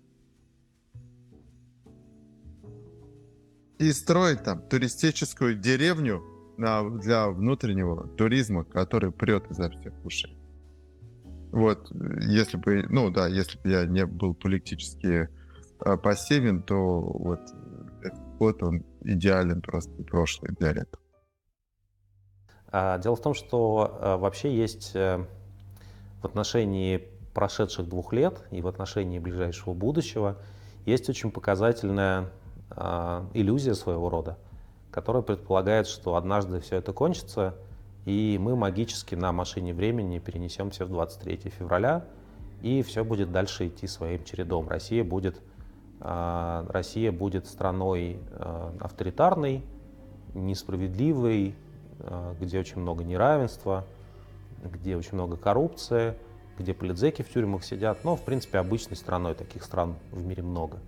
И 3.79 3.91
строить 3.91 4.43
там 4.43 4.61
туристическую 4.67 5.55
деревню 5.55 6.23
на, 6.57 6.87
для 6.99 7.29
внутреннего 7.29 8.07
туризма, 8.09 8.63
который 8.63 9.11
прет 9.11 9.49
изо 9.49 9.71
всех 9.71 9.93
ушей. 10.05 10.37
Вот, 11.51 11.91
если 12.21 12.57
бы, 12.57 12.85
ну 12.89 13.09
да, 13.09 13.27
если 13.27 13.59
бы 13.59 13.69
я 13.69 13.85
не 13.85 14.05
был 14.05 14.33
политически 14.33 15.27
пассивен, 15.81 16.61
то 16.61 16.99
вот 16.99 17.39
год 18.39 18.63
он 18.63 18.83
идеален 19.03 19.61
просто 19.61 19.91
прошлый 20.03 20.53
для 20.59 20.71
этого. 20.71 21.01
А, 22.71 22.97
дело 22.99 23.15
в 23.15 23.21
том, 23.21 23.33
что 23.33 23.97
а, 23.99 24.17
вообще 24.17 24.55
есть 24.55 24.95
э, 24.95 25.25
в 26.21 26.25
отношении 26.25 27.07
прошедших 27.33 27.87
двух 27.87 28.13
лет 28.13 28.43
и 28.51 28.61
в 28.61 28.67
отношении 28.67 29.19
ближайшего 29.19 29.73
будущего 29.73 30.37
есть 30.85 31.09
очень 31.09 31.31
показательная 31.31 32.29
иллюзия 33.33 33.73
своего 33.75 34.09
рода, 34.09 34.37
которая 34.91 35.21
предполагает, 35.21 35.87
что 35.87 36.15
однажды 36.15 36.61
все 36.61 36.77
это 36.77 36.93
кончится, 36.93 37.53
и 38.05 38.37
мы 38.39 38.55
магически 38.55 39.13
на 39.13 39.33
машине 39.33 39.73
времени 39.73 40.19
перенесемся 40.19 40.85
в 40.85 40.89
23 40.89 41.49
февраля, 41.49 42.05
и 42.61 42.81
все 42.81 43.03
будет 43.03 43.31
дальше 43.31 43.67
идти 43.67 43.87
своим 43.87 44.23
чередом. 44.23 44.69
Россия 44.69 45.03
будет 45.03 45.37
а, 45.37 45.50
Россия 46.01 47.11
будет 47.11 47.45
страной 47.45 48.19
а, 48.31 48.73
авторитарной, 48.79 49.63
несправедливой, 50.33 51.55
а, 51.99 52.35
где 52.39 52.59
очень 52.59 52.81
много 52.81 53.03
неравенства, 53.03 53.85
где 54.63 54.97
очень 54.97 55.13
много 55.13 55.37
коррупции, 55.37 56.15
где 56.57 56.73
политзеки 56.73 57.21
в 57.21 57.29
тюрьмах 57.29 57.63
сидят. 57.63 58.03
Но, 58.03 58.15
в 58.15 58.21
принципе, 58.23 58.57
обычной 58.57 58.97
страной 58.97 59.35
таких 59.35 59.63
стран 59.63 59.95
в 60.11 60.25
мире 60.25 60.43
много. 60.43 60.79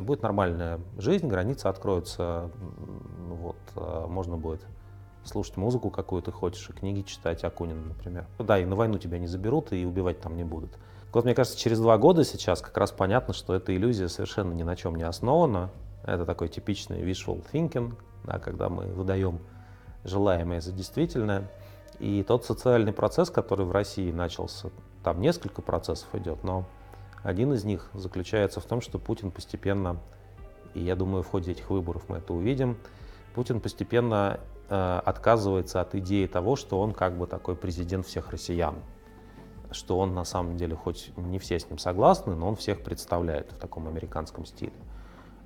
Будет 0.00 0.22
нормальная 0.22 0.80
жизнь, 0.98 1.28
границы 1.28 1.66
откроются, 1.66 2.50
вот, 3.28 3.56
можно 4.08 4.36
будет 4.36 4.60
слушать 5.24 5.56
музыку, 5.56 5.88
какую 5.90 6.20
ты 6.20 6.32
хочешь, 6.32 6.68
и 6.68 6.72
книги 6.72 7.02
читать 7.02 7.44
Акунина, 7.44 7.80
например. 7.80 8.26
Да, 8.40 8.58
и 8.58 8.64
на 8.64 8.74
войну 8.74 8.98
тебя 8.98 9.18
не 9.20 9.28
заберут, 9.28 9.72
и 9.72 9.86
убивать 9.86 10.20
там 10.20 10.36
не 10.36 10.42
будут. 10.42 10.72
Вот 11.12 11.24
мне 11.24 11.34
кажется, 11.34 11.58
через 11.58 11.78
два 11.78 11.98
года 11.98 12.24
сейчас 12.24 12.62
как 12.62 12.76
раз 12.78 12.90
понятно, 12.90 13.34
что 13.34 13.54
эта 13.54 13.76
иллюзия 13.76 14.08
совершенно 14.08 14.52
ни 14.54 14.62
на 14.62 14.76
чем 14.76 14.94
не 14.94 15.02
основана. 15.02 15.70
Это 16.04 16.24
такой 16.24 16.48
типичный 16.48 17.02
visual 17.02 17.44
thinking, 17.52 17.94
да, 18.24 18.38
когда 18.38 18.68
мы 18.68 18.86
выдаем 18.86 19.38
желаемое 20.04 20.60
за 20.60 20.72
действительное. 20.72 21.50
И 21.98 22.22
тот 22.22 22.44
социальный 22.44 22.92
процесс, 22.92 23.30
который 23.30 23.66
в 23.66 23.72
России 23.72 24.10
начался, 24.10 24.70
там 25.04 25.20
несколько 25.20 25.60
процессов 25.60 26.08
идет, 26.14 26.42
но 26.42 26.64
один 27.22 27.52
из 27.52 27.62
них 27.64 27.90
заключается 27.92 28.60
в 28.60 28.64
том, 28.64 28.80
что 28.80 28.98
Путин 28.98 29.30
постепенно, 29.30 29.98
и 30.74 30.80
я 30.80 30.96
думаю, 30.96 31.22
в 31.22 31.28
ходе 31.28 31.52
этих 31.52 31.70
выборов 31.70 32.08
мы 32.08 32.16
это 32.16 32.32
увидим, 32.32 32.76
Путин 33.34 33.60
постепенно 33.60 34.40
э, 34.68 35.00
отказывается 35.04 35.80
от 35.80 35.94
идеи 35.94 36.26
того, 36.26 36.56
что 36.56 36.80
он 36.80 36.92
как 36.92 37.16
бы 37.16 37.26
такой 37.26 37.54
президент 37.54 38.06
всех 38.06 38.30
россиян. 38.30 38.76
Что 39.72 39.98
он 39.98 40.14
на 40.14 40.24
самом 40.24 40.56
деле, 40.56 40.76
хоть 40.76 41.12
не 41.16 41.38
все 41.38 41.58
с 41.58 41.68
ним 41.68 41.78
согласны, 41.78 42.34
но 42.34 42.48
он 42.48 42.56
всех 42.56 42.82
представляет 42.82 43.52
в 43.52 43.56
таком 43.56 43.88
американском 43.88 44.44
стиле. 44.44 44.72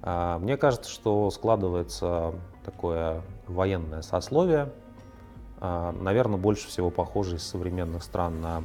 А, 0.02 0.38
мне 0.38 0.56
кажется, 0.56 0.90
что 0.90 1.30
складывается 1.30 2.34
такое 2.64 3.22
военное 3.46 4.02
сословие, 4.02 4.72
а, 5.58 5.92
наверное, 5.92 6.38
больше 6.38 6.68
всего 6.68 6.90
похоже 6.90 7.36
из 7.36 7.42
современных 7.42 8.02
стран 8.02 8.40
на 8.40 8.62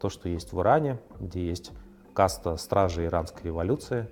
то, 0.00 0.08
что 0.08 0.28
есть 0.28 0.52
в 0.52 0.60
Иране, 0.60 0.98
где 1.20 1.46
есть 1.46 1.70
каста 2.14 2.56
стражей 2.56 3.06
иранской 3.06 3.44
революции, 3.44 4.08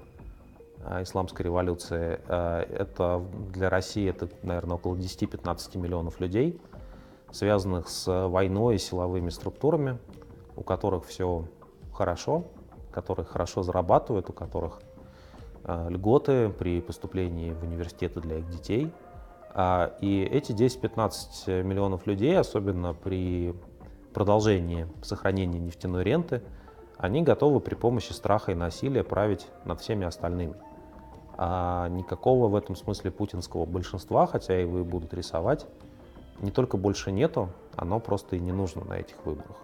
а, 0.85 1.03
исламской 1.03 1.45
революции. 1.45 2.21
Это 2.29 3.25
для 3.53 3.69
России 3.69 4.09
это, 4.09 4.29
наверное, 4.43 4.77
около 4.77 4.95
10-15 4.95 5.79
миллионов 5.79 6.21
людей, 6.21 6.61
связанных 7.33 7.89
с 7.89 8.29
войной 8.29 8.77
и 8.77 8.79
силовыми 8.79 9.31
структурами, 9.31 9.99
у 10.57 10.63
которых 10.63 11.07
все 11.07 11.45
хорошо, 11.93 12.45
которые 12.91 13.27
хорошо 13.27 13.63
зарабатывают, 13.63 14.31
у 14.31 14.33
которых 14.33 14.81
Э, 15.69 15.89
льготы 15.91 16.49
при 16.49 16.81
поступлении 16.81 17.53
в 17.53 17.65
университеты 17.65 18.21
для 18.21 18.39
их 18.39 18.49
детей. 18.49 18.93
А, 19.53 19.97
и 20.01 20.23
эти 20.23 20.53
10-15 20.53 21.65
миллионов 21.65 22.07
людей, 22.07 22.39
особенно 22.39 22.95
при 22.95 23.53
продолжении 24.15 24.87
сохранения 25.03 25.59
нефтяной 25.59 26.05
ренты, 26.05 26.43
они 26.99 27.23
готовы 27.23 27.59
при 27.59 27.75
помощи 27.75 28.13
страха 28.13 28.53
и 28.53 28.55
насилия 28.55 29.03
править 29.03 29.49
над 29.65 29.81
всеми 29.81 30.07
остальными. 30.07 30.55
А 31.37 31.89
никакого 31.89 32.47
в 32.47 32.55
этом 32.55 32.77
смысле 32.77 33.11
путинского 33.11 33.67
большинства, 33.67 34.27
хотя 34.27 34.57
его 34.57 34.79
и 34.79 34.83
будут 34.83 35.13
рисовать, 35.15 35.67
не 36.41 36.53
только 36.53 36.77
больше 36.77 37.11
нету, 37.11 37.49
оно 37.75 37.99
просто 37.99 38.37
и 38.37 38.41
не 38.41 38.53
нужно 38.53 38.85
на 38.85 38.95
этих 38.95 39.17
выборах. 39.27 39.57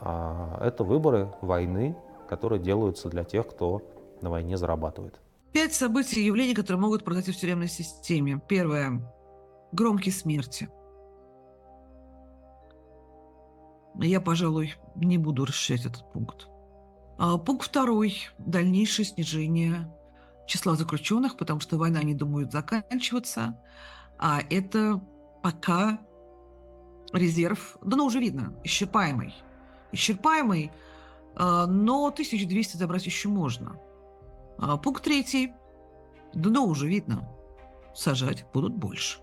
А 0.00 0.58
это 0.60 0.84
выборы 0.84 1.32
войны, 1.40 1.96
которые 2.28 2.60
делаются 2.60 3.08
для 3.08 3.24
тех, 3.24 3.46
кто 3.48 3.82
на 4.20 4.30
войне 4.30 4.56
зарабатывает. 4.56 5.20
Пять 5.52 5.74
событий 5.74 6.20
и 6.20 6.26
явлений, 6.26 6.54
которые 6.54 6.80
могут 6.80 7.04
произойти 7.04 7.32
в 7.32 7.36
тюремной 7.36 7.68
системе. 7.68 8.40
Первое. 8.48 9.00
Громкие 9.72 10.12
смерти. 10.12 10.68
Я, 14.00 14.20
пожалуй, 14.20 14.74
не 14.94 15.18
буду 15.18 15.44
расширять 15.44 15.86
этот 15.86 16.10
пункт. 16.12 16.48
А, 17.18 17.36
пункт 17.38 17.66
второй. 17.66 18.28
Дальнейшее 18.38 19.06
снижение 19.06 19.92
числа 20.46 20.76
заключенных, 20.76 21.36
потому 21.36 21.60
что 21.60 21.76
война 21.76 22.02
не 22.02 22.14
думает 22.14 22.52
заканчиваться. 22.52 23.58
А 24.18 24.40
это 24.50 25.00
пока 25.42 25.98
резерв, 27.12 27.78
да 27.82 27.96
ну 27.96 28.06
уже 28.06 28.20
видно, 28.20 28.54
исчерпаемый. 28.64 29.34
Исчерпаемый, 29.92 30.70
а, 31.34 31.66
но 31.66 32.06
1200 32.06 32.76
забрать 32.76 33.06
еще 33.06 33.28
можно– 33.28 33.80
а 34.58 34.76
пункт 34.76 35.04
третий. 35.04 35.52
Дно 36.34 36.66
уже 36.66 36.88
видно. 36.88 37.28
Сажать 37.94 38.44
будут 38.52 38.74
больше. 38.74 39.20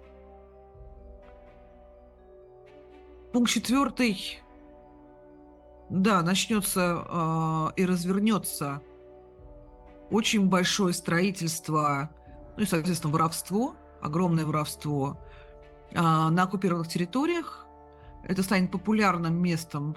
Пункт 3.34 3.52
четвертый. 3.52 4.40
Да, 5.90 6.22
начнется 6.24 7.06
э, 7.08 7.68
и 7.76 7.86
развернется 7.86 8.82
очень 10.10 10.48
большое 10.48 10.94
строительство, 10.94 12.10
ну 12.58 12.64
и, 12.64 12.66
соответственно, 12.66 13.14
воровство, 13.14 13.76
огромное 14.02 14.46
воровство 14.46 15.20
э, 15.92 16.00
на 16.00 16.44
оккупированных 16.44 16.88
территориях. 16.88 17.68
Это 18.24 18.42
станет 18.42 18.72
популярным 18.72 19.36
местом 19.36 19.96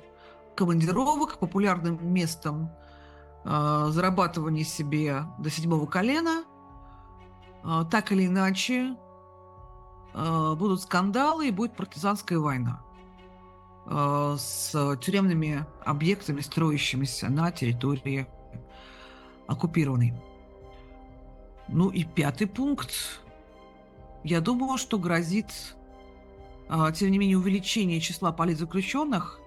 командировок, 0.59 1.39
популярным 1.39 2.13
местом 2.13 2.73
э, 3.45 3.87
зарабатывание 3.91 4.65
себе 4.65 5.25
до 5.39 5.51
седьмого 5.51 5.87
колена. 5.87 6.43
Э, 7.63 7.85
так 7.89 8.11
или 8.11 8.27
иначе, 8.27 8.97
э, 10.15 10.55
будут 10.59 10.83
скандалы 10.83 11.49
и 11.49 11.53
будет 11.53 11.77
партизанская 11.77 12.41
война 12.41 12.83
э, 13.87 14.37
с 14.37 14.97
тюремными 15.01 15.65
объектами, 15.85 16.41
строящимися 16.41 17.31
на 17.31 17.53
территории 17.53 18.27
оккупированной. 19.47 20.13
Ну 21.69 21.91
и 21.91 22.03
пятый 22.03 22.49
пункт. 22.49 23.21
Я 24.25 24.41
думаю, 24.41 24.77
что 24.77 24.99
грозит, 24.99 25.77
э, 26.69 26.93
тем 26.97 27.13
не 27.13 27.19
менее, 27.19 27.39
увеличение 27.39 28.01
числа 28.01 28.33
политзаключенных 28.33 29.41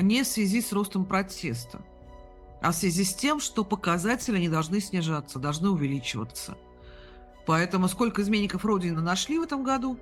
не 0.00 0.22
в 0.22 0.26
связи 0.26 0.60
с 0.60 0.72
ростом 0.72 1.04
протеста– 1.04 1.80
а 2.60 2.72
в 2.72 2.74
связи 2.74 3.04
с 3.04 3.14
тем, 3.14 3.38
что 3.38 3.64
показатели 3.64 4.38
не 4.38 4.48
должны 4.48 4.80
снижаться, 4.80 5.38
должны 5.38 5.70
увеличиваться. 5.70 6.56
Поэтому 7.46 7.86
сколько 7.88 8.22
изменников 8.22 8.64
Родины 8.64 9.00
нашли 9.00 9.38
в 9.38 9.42
этом 9.42 9.62
году, 9.62 9.98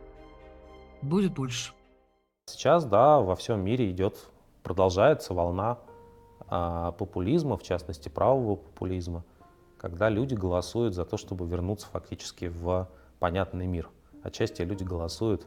будет 1.02 1.34
больше. 1.34 1.72
Сейчас, 2.46 2.84
да, 2.84 3.20
во 3.20 3.36
всем 3.36 3.62
мире 3.62 3.90
идет, 3.90 4.30
продолжается 4.62 5.34
волна 5.34 5.78
а, 6.46 6.92
популизма, 6.92 7.58
в 7.58 7.62
частности 7.62 8.08
правого 8.08 8.56
популизма, 8.56 9.24
когда 9.78 10.08
люди 10.08 10.34
голосуют 10.34 10.94
за 10.94 11.04
то, 11.04 11.16
чтобы 11.16 11.46
вернуться 11.46 11.86
фактически 11.88 12.46
в 12.46 12.88
понятный 13.18 13.66
мир. 13.66 13.90
Отчасти 14.22 14.62
люди 14.62 14.84
голосуют, 14.84 15.46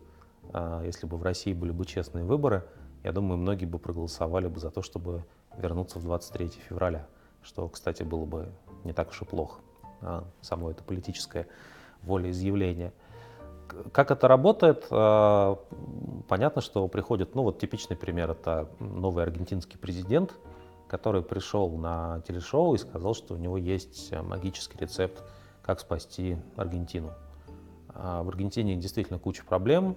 а, 0.54 0.84
если 0.84 1.08
бы 1.08 1.18
в 1.18 1.24
России 1.24 1.54
были 1.54 1.72
бы 1.72 1.86
честные 1.86 2.26
выборы, 2.26 2.68
я 3.08 3.14
думаю, 3.14 3.38
многие 3.38 3.64
бы 3.64 3.80
проголосовали 3.80 4.48
бы 4.50 4.60
за 4.60 4.70
то, 4.70 4.82
чтобы 4.82 5.24
вернуться 5.58 5.98
в 5.98 6.04
23 6.04 6.50
февраля, 6.68 7.08
что, 7.42 7.70
кстати, 7.70 8.04
было 8.04 8.26
бы 8.26 8.52
не 8.84 8.92
так 8.92 9.12
уж 9.12 9.22
и 9.22 9.26
плохо, 9.26 9.62
а 10.02 10.26
само 10.42 10.72
это 10.72 10.84
политическое 10.84 11.48
волеизъявление. 12.04 12.92
Как 13.94 14.12
это 14.12 14.28
работает? 14.28 14.88
А, 14.92 15.58
понятно, 16.28 16.62
что 16.62 16.86
приходит, 16.90 17.34
ну 17.34 17.44
вот 17.44 17.60
типичный 17.60 17.96
пример, 17.96 18.32
это 18.32 18.68
новый 18.82 19.24
аргентинский 19.24 19.78
президент, 19.78 20.34
который 20.90 21.22
пришел 21.22 21.70
на 21.78 22.22
телешоу 22.28 22.76
и 22.76 22.78
сказал, 22.78 23.14
что 23.14 23.36
у 23.36 23.38
него 23.38 23.56
есть 23.56 24.12
магический 24.22 24.80
рецепт, 24.80 25.24
как 25.62 25.80
спасти 25.80 26.38
Аргентину. 26.58 27.14
А, 27.88 28.22
в 28.22 28.28
Аргентине 28.28 28.76
действительно 28.76 29.18
куча 29.18 29.46
проблем 29.46 29.96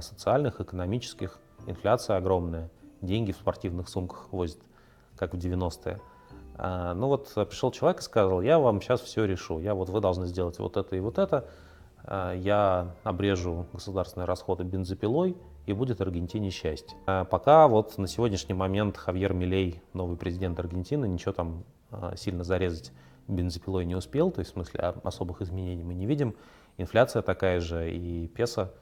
социальных, 0.00 0.60
экономических, 0.60 1.40
инфляция 1.66 2.16
огромная, 2.16 2.70
деньги 3.00 3.32
в 3.32 3.36
спортивных 3.36 3.88
сумках 3.88 4.32
возят– 4.32 4.58
как 5.16 5.34
в 5.34 5.38
90-е. 5.38 6.00
А, 6.58 6.94
ну 6.94 7.08
вот 7.08 7.32
пришел 7.48 7.70
человек 7.70 8.00
и 8.00 8.02
сказал, 8.02 8.40
я 8.42 8.58
вам 8.58 8.80
сейчас 8.80 9.00
все 9.00 9.24
решу, 9.24 9.58
я 9.58 9.74
вот 9.74 9.88
вы 9.88 10.00
должны 10.00 10.26
сделать 10.26 10.58
вот 10.58 10.76
это 10.76 10.96
и 10.96 11.00
вот 11.00 11.18
это, 11.18 11.48
а, 12.04 12.32
я 12.34 12.94
обрежу 13.02 13.66
государственные 13.72 14.26
расходы 14.26 14.64
бензопилой, 14.64 15.36
и 15.66 15.72
будет 15.72 16.00
Аргентине 16.00 16.50
счастье. 16.50 16.96
А 17.06 17.24
пока 17.24 17.66
вот 17.66 17.98
на 17.98 18.06
сегодняшний 18.06 18.54
момент 18.54 18.96
Хавьер 18.96 19.32
Милей, 19.32 19.82
новый 19.94 20.16
президент 20.16 20.60
Аргентины, 20.60 21.08
ничего 21.08 21.32
там 21.32 21.64
а, 21.90 22.14
сильно 22.16 22.44
зарезать 22.44 22.92
бензопилой 23.26 23.84
не 23.84 23.96
успел, 23.96 24.30
то 24.30 24.38
есть 24.38 24.52
в 24.52 24.54
смысле 24.54 24.80
особых 25.02 25.42
изменений 25.42 25.82
мы 25.82 25.94
не 25.94 26.06
видим. 26.06 26.36
Инфляция 26.78 27.22
такая 27.22 27.58
же, 27.58 27.90
и 27.90 28.28
песо 28.28 28.72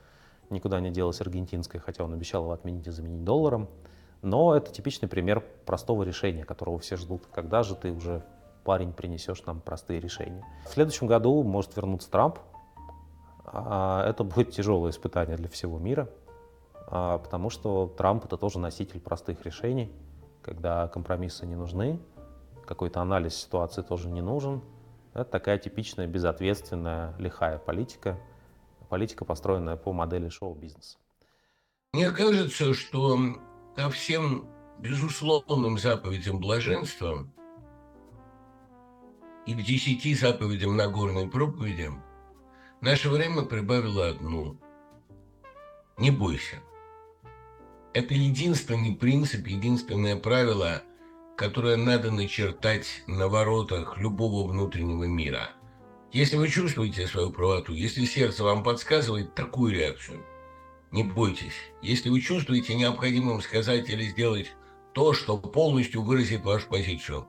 никуда 0.54 0.80
не 0.80 0.90
делась 0.90 1.20
аргентинской, 1.20 1.80
хотя 1.80 2.04
он 2.04 2.14
обещал 2.14 2.44
его 2.44 2.52
отменить 2.52 2.86
и 2.86 2.90
заменить 2.90 3.24
долларом. 3.24 3.68
Но 4.22 4.56
это 4.56 4.72
типичный 4.72 5.08
пример 5.08 5.44
простого 5.66 6.02
решения, 6.02 6.44
которого 6.44 6.78
все 6.78 6.96
ждут. 6.96 7.26
Когда 7.32 7.62
же 7.62 7.74
ты 7.74 7.92
уже, 7.92 8.24
парень, 8.64 8.94
принесешь 8.94 9.44
нам 9.44 9.60
простые 9.60 10.00
решения? 10.00 10.42
В 10.66 10.72
следующем 10.72 11.06
году 11.06 11.42
может 11.42 11.76
вернуться 11.76 12.10
Трамп. 12.10 12.38
А, 13.44 14.08
это 14.08 14.24
будет 14.24 14.52
тяжелое 14.52 14.90
испытание 14.90 15.36
для 15.36 15.48
всего 15.48 15.78
мира, 15.78 16.08
а, 16.86 17.18
потому 17.18 17.50
что 17.50 17.92
Трамп 17.98 18.24
это 18.24 18.38
тоже 18.38 18.58
носитель 18.58 19.00
простых 19.00 19.44
решений, 19.44 19.92
когда 20.40 20.88
компромиссы 20.88 21.44
не 21.44 21.54
нужны, 21.54 22.00
какой-то 22.66 23.00
анализ 23.00 23.36
ситуации 23.36 23.82
тоже 23.82 24.08
не 24.08 24.22
нужен. 24.22 24.62
Это 25.12 25.24
такая 25.24 25.58
типичная, 25.58 26.06
безответственная, 26.06 27.14
лихая 27.18 27.58
политика, 27.58 28.18
политика, 28.94 29.24
построенная 29.24 29.74
по 29.74 29.92
модели 29.92 30.28
шоу-бизнеса. 30.28 30.98
Мне 31.92 32.12
кажется, 32.12 32.74
что 32.74 33.18
ко 33.74 33.90
всем 33.90 34.46
безусловным 34.78 35.78
заповедям 35.80 36.38
блаженства 36.38 37.28
и 39.46 39.54
к 39.54 39.62
десяти 39.64 40.14
заповедям 40.14 40.76
Нагорной 40.76 41.28
проповеди 41.28 41.90
наше 42.80 43.10
время 43.10 43.42
прибавило 43.42 44.10
одну. 44.10 44.60
Не 45.98 46.12
бойся. 46.12 46.62
Это 47.94 48.14
единственный 48.14 48.94
принцип, 48.94 49.44
единственное 49.48 50.14
правило, 50.14 50.84
которое 51.36 51.76
надо 51.76 52.12
начертать 52.12 53.02
на 53.08 53.26
воротах 53.26 53.98
любого 53.98 54.48
внутреннего 54.48 55.02
мира. 55.02 55.50
Если 56.14 56.36
вы 56.36 56.48
чувствуете 56.48 57.08
свою 57.08 57.32
правоту, 57.32 57.72
если 57.72 58.04
сердце 58.04 58.44
вам 58.44 58.62
подсказывает 58.62 59.34
такую 59.34 59.74
реакцию, 59.74 60.24
не 60.92 61.02
бойтесь. 61.02 61.56
Если 61.82 62.08
вы 62.08 62.20
чувствуете 62.20 62.76
необходимым 62.76 63.40
сказать 63.40 63.90
или 63.90 64.04
сделать 64.04 64.52
то, 64.92 65.12
что 65.12 65.36
полностью 65.36 66.02
выразит 66.02 66.44
вашу 66.44 66.68
позицию, 66.68 67.26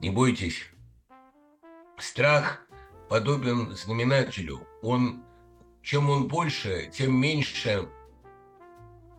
не 0.00 0.08
бойтесь. 0.08 0.62
Страх 1.98 2.66
подобен 3.10 3.76
знаменателю. 3.76 4.66
Он, 4.80 5.22
чем 5.82 6.08
он 6.08 6.26
больше, 6.26 6.90
тем 6.94 7.14
меньше 7.14 7.90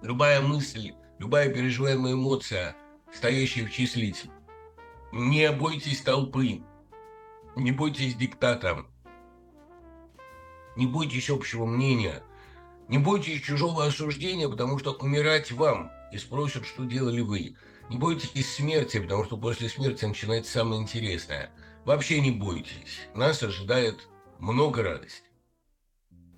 любая 0.02 0.42
мысль, 0.42 0.94
любая 1.20 1.54
переживаемая 1.54 2.14
эмоция, 2.14 2.76
стоящая 3.14 3.68
в 3.68 3.72
числитель. 3.72 4.32
Не 5.12 5.52
бойтесь 5.52 6.02
толпы, 6.02 6.64
не 7.56 7.72
бойтесь 7.72 8.16
диктата, 8.16 8.84
не 10.76 10.88
бойтесь 10.88 11.30
общего 11.30 11.66
мнения, 11.66 12.24
не 12.88 12.98
бойтесь 12.98 13.42
чужого 13.42 13.86
осуждения, 13.86 14.50
потому 14.50 14.78
что 14.80 14.94
умирать 14.94 15.52
вам 15.52 15.92
и 16.12 16.18
спросят, 16.18 16.66
что 16.66 16.86
делали 16.86 17.22
вы. 17.22 17.56
Не 17.90 17.98
бойтесь 17.98 18.56
смерти, 18.56 19.00
потому 19.00 19.26
что 19.26 19.38
после 19.38 19.70
смерти 19.70 20.06
начинается 20.06 20.52
самое 20.52 20.82
интересное. 20.82 21.52
Вообще 21.86 22.20
не 22.20 22.32
бойтесь. 22.32 23.08
Нас 23.14 23.44
ожидает 23.44 24.08
много 24.40 24.84
радости. 24.84 25.24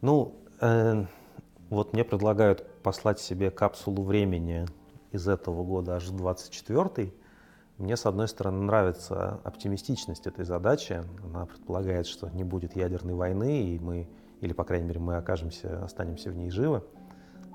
Ну, 0.01 0.43
э, 0.59 1.05
вот 1.69 1.93
мне 1.93 2.03
предлагают 2.03 2.81
послать 2.83 3.19
себе 3.19 3.49
капсулу 3.49 4.03
времени 4.03 4.65
из 5.11 5.27
этого 5.27 5.63
года 5.63 5.95
аж 5.95 6.05
24 6.07 7.13
мне, 7.77 7.95
с 7.95 8.07
одной 8.07 8.27
стороны, 8.27 8.63
нравится 8.63 9.39
оптимистичность 9.43 10.25
этой 10.25 10.45
задачи. 10.45 11.03
Она 11.23 11.45
предполагает, 11.45 12.07
что 12.07 12.27
не 12.29 12.43
будет 12.43 12.75
ядерной 12.75 13.13
войны, 13.13 13.69
и 13.69 13.79
мы, 13.79 14.07
или, 14.41 14.53
по 14.53 14.63
крайней 14.63 14.87
мере, 14.87 14.99
мы 14.99 15.17
окажемся, 15.17 15.83
останемся 15.83 16.29
в 16.29 16.35
ней 16.35 16.49
живы. 16.49 16.83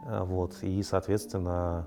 Э, 0.07 0.23
вот. 0.25 0.63
И, 0.63 0.83
соответственно, 0.83 1.87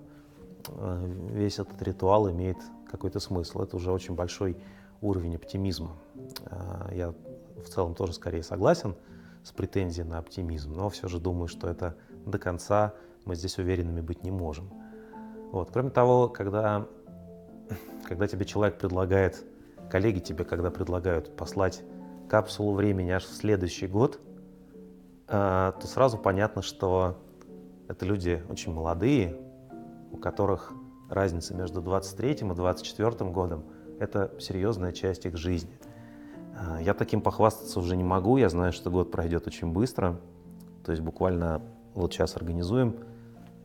э, 0.67 1.11
весь 1.31 1.59
этот 1.59 1.81
ритуал 1.81 2.29
имеет 2.31 2.57
какой-то 2.89 3.19
смысл. 3.19 3.61
Это 3.61 3.75
уже 3.75 3.91
очень 3.91 4.15
большой 4.15 4.57
уровень 5.01 5.35
оптимизма. 5.35 5.97
Э, 6.45 6.89
я 6.93 7.13
в 7.57 7.67
целом 7.67 7.95
тоже 7.95 8.13
скорее 8.13 8.43
согласен 8.43 8.95
с 9.43 9.51
претензией 9.51 10.07
на 10.07 10.17
оптимизм, 10.17 10.73
но 10.73 10.89
все 10.89 11.07
же 11.07 11.19
думаю, 11.19 11.47
что 11.47 11.67
это 11.67 11.95
до 12.25 12.39
конца 12.39 12.93
мы 13.25 13.35
здесь 13.35 13.57
уверенными 13.57 14.01
быть 14.01 14.23
не 14.23 14.31
можем. 14.31 14.69
Вот. 15.51 15.69
Кроме 15.71 15.89
того, 15.89 16.29
когда, 16.29 16.87
когда 18.07 18.27
тебе 18.27 18.45
человек 18.45 18.77
предлагает, 18.77 19.45
коллеги 19.89 20.19
тебе 20.19 20.45
когда 20.45 20.71
предлагают 20.71 21.35
послать 21.35 21.83
капсулу 22.27 22.73
времени 22.73 23.11
аж 23.11 23.23
в 23.25 23.33
следующий 23.33 23.87
год, 23.87 24.19
то 25.27 25.81
сразу 25.83 26.17
понятно, 26.17 26.61
что 26.61 27.17
это 27.87 28.05
люди 28.05 28.43
очень 28.49 28.73
молодые, 28.73 29.37
у 30.11 30.17
которых 30.17 30.71
разница 31.09 31.53
между 31.55 31.81
23 31.81 32.31
и 32.31 32.53
24 32.53 33.29
годом– 33.31 33.63
это 33.99 34.31
серьезная 34.39 34.91
часть 34.91 35.25
их 35.25 35.37
жизни. 35.37 35.77
А, 36.57 36.81
я 36.81 36.93
таким 36.93 37.21
похвастаться 37.21 37.79
уже 37.79 37.95
не 37.95 38.03
могу, 38.03 38.37
я 38.37 38.49
знаю, 38.49 38.73
что 38.73 38.89
год 38.89 39.11
пройдет 39.11 39.47
очень 39.47 39.71
быстро. 39.71 40.19
То 40.83 40.91
есть 40.91 41.03
буквально 41.03 41.61
вот 41.93 42.13
сейчас 42.13 42.35
организуем 42.35 42.97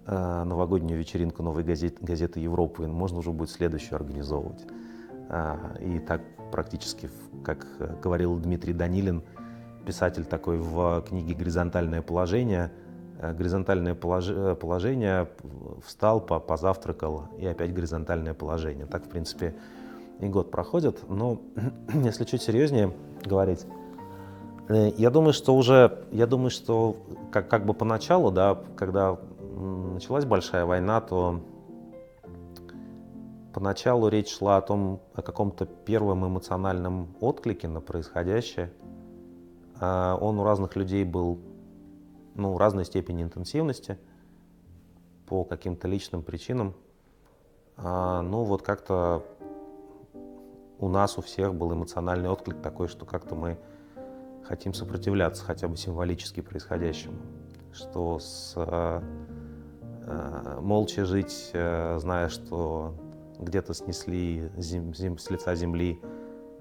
а, 0.06 0.44
новогоднюю 0.44 0.98
вечеринку 0.98 1.42
новой 1.42 1.64
газеты, 1.64 2.04
газеты 2.04 2.40
Европы, 2.40 2.86
можно 2.86 3.18
уже 3.18 3.30
будет 3.30 3.50
следующую 3.50 3.96
организовывать. 3.96 4.66
И 5.78 6.00
так 6.00 6.22
практически, 6.50 7.08
как 7.44 7.64
говорил 8.02 8.36
Дмитрий 8.36 8.72
Данилин, 8.72 9.22
писатель 9.84 10.24
такой 10.24 10.58
в 10.58 11.04
книге 11.08 11.34
«Горизонтальное 11.34 12.02
положение», 12.02 12.70
Э, 13.22 13.34
горизонтальное 13.34 13.94
э, 13.94 14.54
положение, 14.54 15.28
встал, 15.84 16.20
позавтракал, 16.22 17.24
и 17.36 17.46
опять 17.46 17.74
горизонтальное 17.74 18.32
положение. 18.32 18.86
Так, 18.86 19.04
в 19.04 19.08
принципе, 19.08 19.54
и 20.20 20.26
год 20.26 20.50
проходит. 20.50 21.06
Но 21.08 21.38
если 21.92 22.24
чуть 22.24 22.40
серьезнее 22.40 22.94
говорить, 23.22 23.66
э, 24.68 24.92
я 24.96 25.10
думаю, 25.10 25.34
что 25.34 25.54
уже, 25.54 25.98
я 26.12 26.26
думаю, 26.26 26.48
что 26.48 26.96
как, 27.30 27.48
как 27.48 27.66
бы 27.66 27.74
поначалу, 27.74 28.30
да, 28.30 28.58
когда 28.74 29.18
началась 29.54 30.24
большая 30.24 30.64
война, 30.64 31.02
то 31.02 31.40
поначалу 33.52 34.08
речь 34.08 34.34
шла 34.34 34.56
о 34.56 34.62
том, 34.62 35.02
о 35.12 35.20
каком-то 35.20 35.66
первом 35.66 36.26
эмоциональном 36.26 37.08
отклике 37.20 37.68
на 37.68 37.82
происходящее. 37.82 38.72
А 39.80 40.16
он 40.20 40.38
у 40.38 40.44
разных 40.44 40.76
людей 40.76 41.04
был 41.04 41.40
ну, 42.34 42.56
разной 42.58 42.84
степени 42.84 43.22
интенсивности 43.22 43.98
по 45.26 45.44
каким-то 45.44 45.88
личным 45.88 46.22
причинам. 46.22 46.74
А, 47.76 48.20
ну, 48.20 48.44
вот 48.44 48.62
как-то 48.62 49.24
у 50.78 50.88
нас, 50.88 51.16
у 51.18 51.22
всех 51.22 51.54
был 51.54 51.72
эмоциональный 51.72 52.28
отклик 52.28 52.60
такой, 52.60 52.88
что 52.88 53.06
как-то 53.06 53.34
мы 53.34 53.58
хотим 54.44 54.74
сопротивляться 54.74 55.44
хотя 55.44 55.66
бы 55.66 55.76
символически 55.76 56.40
происходящему. 56.40 57.16
Что 57.72 58.18
с, 58.18 58.54
э, 58.56 59.02
э, 60.06 60.58
молча 60.60 61.04
жить, 61.04 61.50
э, 61.52 61.98
зная, 61.98 62.28
что 62.28 62.94
где-то 63.38 63.74
снесли 63.74 64.50
зем, 64.56 64.94
зем, 64.94 65.18
с 65.18 65.30
лица 65.30 65.54
земли 65.54 66.00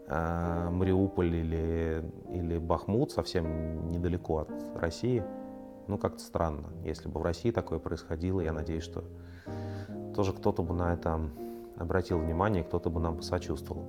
э, 0.09 0.69
Мариуполь 0.71 1.35
или, 1.35 2.03
или 2.31 2.57
Бахмут, 2.57 3.11
совсем 3.11 3.91
недалеко 3.91 4.39
от 4.39 4.49
России– 4.75 5.23
ну, 5.89 5.97
как-то 5.97 6.19
странно. 6.19 6.67
Если 6.83 7.09
бы 7.09 7.19
в 7.19 7.23
России 7.23 7.49
такое 7.49 7.79
происходило, 7.79 8.41
я 8.41 8.53
надеюсь, 8.53 8.83
что 8.83 9.03
тоже 10.15 10.33
кто-то 10.33 10.61
бы 10.61 10.75
на 10.75 10.93
это 10.93 11.19
обратил 11.77 12.19
внимание, 12.19 12.63
кто-то 12.63 12.91
бы 12.91 12.99
нам 12.99 13.17
посочувствовал. 13.17 13.85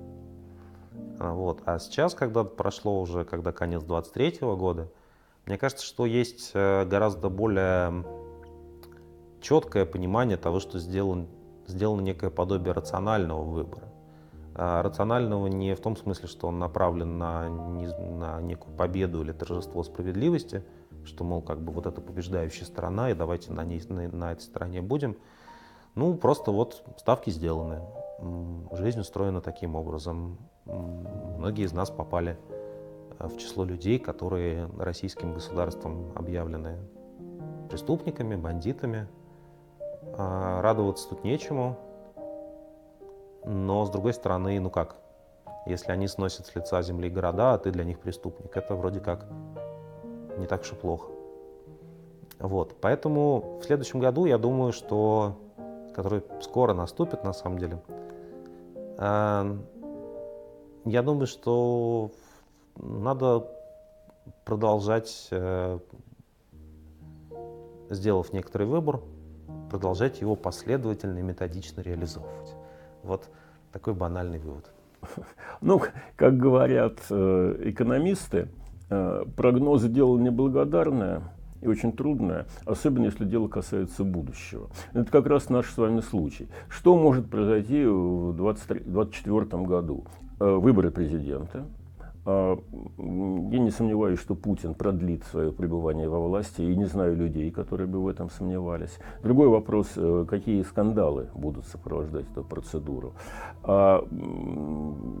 А, 1.19 1.33
вот. 1.33 1.61
А 1.65 1.77
сейчас, 1.77 2.15
когда 2.15 2.43
прошло 2.43 2.99
уже, 2.99 3.23
когда 3.23 3.51
конец 3.51 3.83
23 3.83 4.39
-го 4.41 4.57
года, 4.57 4.89
мне 5.45 5.59
кажется, 5.59 5.85
что 5.85 6.07
есть 6.07 6.51
э, 6.55 6.85
гораздо 6.85 7.29
более 7.29 8.03
четкое 9.39 9.85
понимание 9.85 10.37
того, 10.37 10.59
что 10.59 10.79
сделан, 10.79 11.27
сделано 11.67 12.01
некое 12.01 12.31
подобие 12.31 12.73
рационального 12.73 13.43
выбора. 13.43 13.83
А 14.53 14.81
рационального 14.83 15.47
не 15.47 15.75
в 15.75 15.79
том 15.79 15.95
смысле, 15.95 16.27
что 16.27 16.47
он 16.47 16.59
направлен 16.59 17.17
на, 17.17 17.49
на 17.49 18.41
некую 18.41 18.75
победу 18.75 19.21
или 19.21 19.31
торжество 19.31 19.83
справедливости– 19.83 20.63
что, 21.05 21.23
мол, 21.23 21.41
как 21.41 21.59
бы 21.61 21.71
вот 21.71 21.85
это 21.85 22.01
побеждающая 22.01 22.65
сторона, 22.65 23.09
и 23.09 23.13
давайте 23.13 23.51
на, 23.51 23.63
ней, 23.63 23.81
на, 23.89 24.07
на 24.09 24.31
этой 24.31 24.41
стороне 24.41 24.81
будем. 24.81 25.17
Ну, 25.95 26.15
просто 26.15 26.51
вот 26.51 26.83
ставки 26.97 27.29
сделаны. 27.29 27.81
Жизнь 28.71 28.99
устроена 28.99 29.41
таким 29.41 29.75
образом. 29.75 30.37
Многие 30.65 31.65
из 31.65 31.73
нас 31.73 31.89
попали 31.89 32.37
э, 33.19 33.27
в 33.27 33.37
число 33.37 33.65
людей, 33.65 33.99
которые 33.99 34.69
российским 34.77 35.33
государством 35.33 36.11
объявлены 36.15 36.77
преступниками, 37.69 38.35
бандитами. 38.35 39.07
А 40.17 40.61
радоваться 40.61 41.09
тут 41.09 41.23
нечему. 41.23 41.77
Но, 43.45 43.85
с 43.85 43.89
другой 43.89 44.13
стороны, 44.13 44.59
ну 44.59 44.69
как, 44.69 44.95
если 45.65 45.91
они 45.91 46.07
сносят 46.07 46.47
с 46.47 46.55
лица 46.55 46.81
земли 46.81 47.09
города, 47.09 47.53
а 47.53 47.57
ты 47.57 47.71
для 47.71 47.83
них 47.83 47.99
преступник, 47.99 48.55
это 48.55 48.75
вроде 48.75 48.99
как 48.99 49.25
не 50.37 50.47
так 50.47 50.61
уж 50.61 50.71
и 50.73 50.75
плохо. 50.75 51.11
Вот, 52.39 52.75
поэтому 52.81 53.59
в 53.61 53.63
следующем 53.63 53.99
году 53.99 54.25
я 54.25 54.37
думаю, 54.37 54.73
что, 54.73 55.37
который 55.93 56.23
скоро 56.41 56.73
наступит 56.73 57.23
на 57.23 57.33
самом 57.33 57.59
деле, 57.59 57.79
э, 58.97 59.57
я 60.85 61.03
думаю, 61.03 61.27
что 61.27 62.11
надо 62.75 63.47
продолжать, 64.43 65.27
э, 65.29 65.79
сделав 67.89 68.33
некоторый 68.33 68.65
выбор, 68.65 69.01
продолжать 69.69 70.21
его 70.21 70.35
последовательно 70.35 71.19
и 71.19 71.21
методично 71.21 71.81
реализовывать. 71.81 72.55
Вот 73.03 73.29
такой 73.71 73.93
банальный 73.93 74.39
вывод. 74.39 74.71
Ну, 75.61 75.81
как 76.15 76.37
говорят 76.37 76.99
э, 77.09 77.61
экономисты, 77.65 78.47
Э, 78.93 79.23
прогнозы 79.37 79.87
дело 79.87 80.19
неблагодарное 80.19 81.21
и 81.61 81.67
очень 81.67 81.93
трудное, 81.93 82.45
особенно 82.65 83.05
если 83.05 83.23
дело 83.23 83.47
касается 83.47 84.03
будущего. 84.03 84.69
Это 84.91 85.09
как 85.09 85.27
раз 85.27 85.47
наш 85.49 85.67
с 85.67 85.77
вами 85.77 86.01
случай. 86.01 86.49
Что 86.67 86.97
может 86.97 87.29
произойти 87.29 87.85
в 87.85 88.33
2024 88.35 89.63
году? 89.63 90.03
Э, 90.41 90.55
выборы 90.55 90.91
президента, 90.91 91.67
я 92.25 93.59
не 93.59 93.71
сомневаюсь, 93.71 94.19
что 94.19 94.35
Путин 94.35 94.75
продлит 94.75 95.23
свое 95.23 95.51
пребывание 95.51 96.07
во 96.07 96.19
власти, 96.19 96.61
и 96.61 96.75
не 96.75 96.85
знаю 96.85 97.15
людей, 97.15 97.49
которые 97.51 97.87
бы 97.87 98.03
в 98.03 98.07
этом 98.07 98.29
сомневались. 98.29 98.99
Другой 99.23 99.47
вопрос, 99.47 99.87
э, 99.95 100.25
какие 100.29 100.61
скандалы 100.61 101.29
будут 101.33 101.65
сопровождать 101.65 102.25
эту 102.31 102.43
процедуру. 102.43 103.13
А 103.63 104.05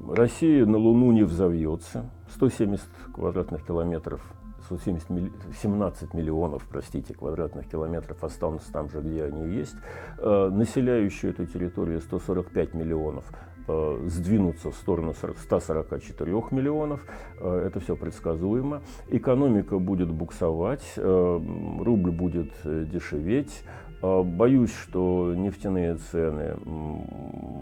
Россия 0.09 0.65
на 0.65 0.77
Луну 0.77 1.11
не 1.11 1.23
взовьется. 1.23 2.11
170 2.29 2.87
квадратных 3.13 3.65
километров 3.65 4.21
170 4.65 5.09
милли- 5.09 5.31
17 5.61 6.13
миллионов, 6.13 6.65
простите, 6.69 7.13
квадратных 7.13 7.67
километров 7.67 8.23
останутся 8.23 8.71
там 8.71 8.89
же, 8.89 9.01
где 9.01 9.25
они 9.25 9.55
есть. 9.55 9.75
Э, 10.17 10.49
Населяющие 10.51 11.31
эту 11.31 11.45
территорию 11.45 11.99
145 12.01 12.73
миллионов 12.73 13.25
э, 13.67 14.03
сдвинутся 14.07 14.71
в 14.71 14.75
сторону 14.75 15.13
40 15.13 15.37
144 15.37 16.31
миллионов. 16.51 17.05
Э, 17.39 17.65
Это 17.67 17.79
все 17.79 17.95
предсказуемо. 17.95 18.81
Экономика 19.09 19.79
будет 19.79 20.11
буксовать, 20.11 20.93
э, 20.97 21.39
рубль 21.79 22.11
будет 22.11 22.51
дешеветь. 22.63 23.63
Боюсь, 24.01 24.73
что 24.73 25.35
нефтяные 25.35 25.95
цены 25.95 26.55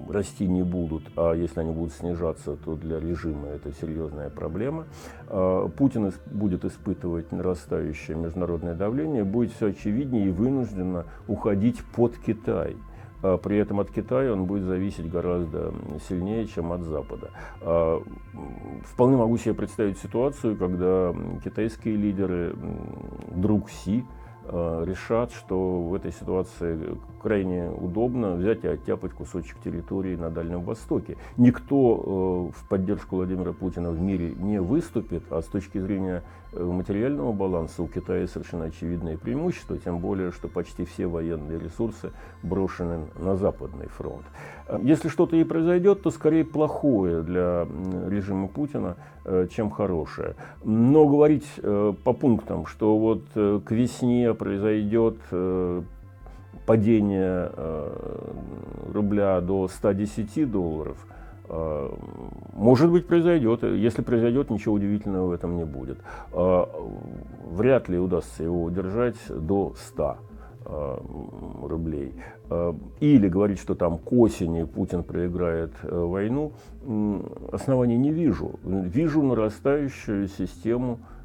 расти 0.08 0.48
не 0.48 0.64
будут, 0.64 1.04
а 1.18 1.34
если 1.34 1.60
они 1.60 1.74
будут 1.74 1.92
снижаться, 1.92 2.56
то 2.56 2.76
для 2.76 2.98
режима 2.98 3.50
это 3.50 3.74
серьезная 3.74 4.30
проблема. 4.30 4.86
Путин 5.28 6.14
будет 6.28 6.64
испытывать 6.64 7.34
нарастающее 7.34 8.16
международное 8.16 8.74
давление, 8.74 9.26
будет 9.26 9.52
все 9.52 9.68
очевиднее 9.68 10.28
и 10.28 10.32
вынужденно 10.32 11.08
уходить 11.28 11.84
под 11.94 12.18
Китай. 12.18 12.78
А 13.22 13.38
При 13.38 13.58
этом 13.58 13.80
от 13.80 13.92
Китая 13.92 14.32
он 14.32 14.46
будет 14.46 14.64
зависеть 14.64 15.10
гораздо 15.10 15.74
сильнее, 16.08 16.48
чем 16.48 16.72
от 16.72 16.82
Запада. 16.84 17.32
А, 17.62 18.02
Вполне 18.86 19.18
могу 19.18 19.38
себе 19.38 19.54
представить 19.54 19.98
ситуацию, 19.98 20.56
когда 20.56 21.14
китайские 21.44 21.96
лидеры, 21.96 22.56
друг 23.36 23.70
Си, 23.70 24.06
э, 24.46 24.84
решат, 24.86 25.32
что 25.32 25.82
в 25.82 25.94
этой 25.94 26.12
ситуации 26.12 26.98
крайне 27.22 27.70
удобно 27.70 28.36
взять 28.36 28.64
и 28.64 28.68
оттяпать 28.68 29.12
кусочек 29.14 29.58
территории 29.64 30.16
на 30.16 30.30
Дальнем 30.30 30.62
Востоке. 30.64 31.18
Никто 31.38 32.52
э, 32.54 32.60
в 32.60 32.68
поддержку 32.68 33.18
Владимира 33.18 33.54
Путина 33.54 33.92
в 33.92 34.02
мире 34.02 34.34
не 34.38 34.60
выступит, 34.60 35.24
а 35.30 35.42
с 35.42 35.46
точки 35.46 35.78
зрения 35.78 36.24
материального 36.54 37.32
баланса 37.32 37.84
у 37.84 37.88
Китая 37.88 38.28
совершенно 38.28 38.66
очевидное 38.66 39.18
преимущество, 39.18 39.78
тем 39.78 40.00
более, 40.00 40.32
что 40.32 40.48
почти 40.48 40.86
все 40.86 41.08
военные 41.08 41.60
ресурсы 41.60 42.12
брошены 42.44 43.06
на 43.18 43.36
Западный 43.36 43.88
фронт. 43.88 44.26
Э, 44.68 44.80
Если 44.82 45.10
что-то 45.10 45.36
и 45.36 45.44
произойдет, 45.44 46.02
то 46.02 46.12
скорее 46.12 46.46
плохое 46.46 47.22
для 47.22 47.68
режима 48.08 48.48
Путина, 48.48 48.96
э, 49.26 49.48
чем 49.52 49.70
хорошее. 49.70 50.36
Но 50.64 51.08
говорить 51.08 51.48
э, 51.58 51.94
по 52.04 52.14
пунктам, 52.14 52.66
что 52.66 52.98
вот 52.98 53.24
э, 53.36 53.60
к 53.64 53.72
весне 53.72 54.34
произойдет 54.34 55.18
э, 55.32 55.82
падение 56.66 57.52
э, 57.56 58.22
рубля 58.94 59.42
до 59.42 59.68
110 59.68 60.52
долларов, 60.52 60.98
э, 61.10 61.19
может 61.50 62.92
быть, 62.92 63.08
произойдет. 63.08 63.64
Если 63.64 64.02
произойдет, 64.02 64.50
ничего 64.50 64.76
удивительного 64.76 65.28
в 65.28 65.32
этом 65.32 65.58
не 65.58 65.66
будет. 65.66 65.98
Э, 66.34 66.66
Вряд 67.52 67.90
ли 67.90 67.98
удастся 67.98 68.44
его 68.44 68.64
удержать 68.64 69.16
до 69.30 69.74
100 69.76 70.18
э, 70.66 70.98
рублей. 71.64 72.14
Э, 72.50 72.74
Или 73.00 73.28
говорить, 73.28 73.60
что 73.60 73.76
там 73.76 73.98
к 73.98 74.14
осени 74.14 74.64
Путин 74.64 75.04
проиграет 75.04 75.72
э, 75.84 75.98
войну, 75.98 76.52
оснований 77.52 77.98
не 77.98 78.12
вижу. 78.12 78.60
Вижу 78.64 79.24
нарастающую 79.24 80.28
систему 80.28 81.00
э, 81.02 81.19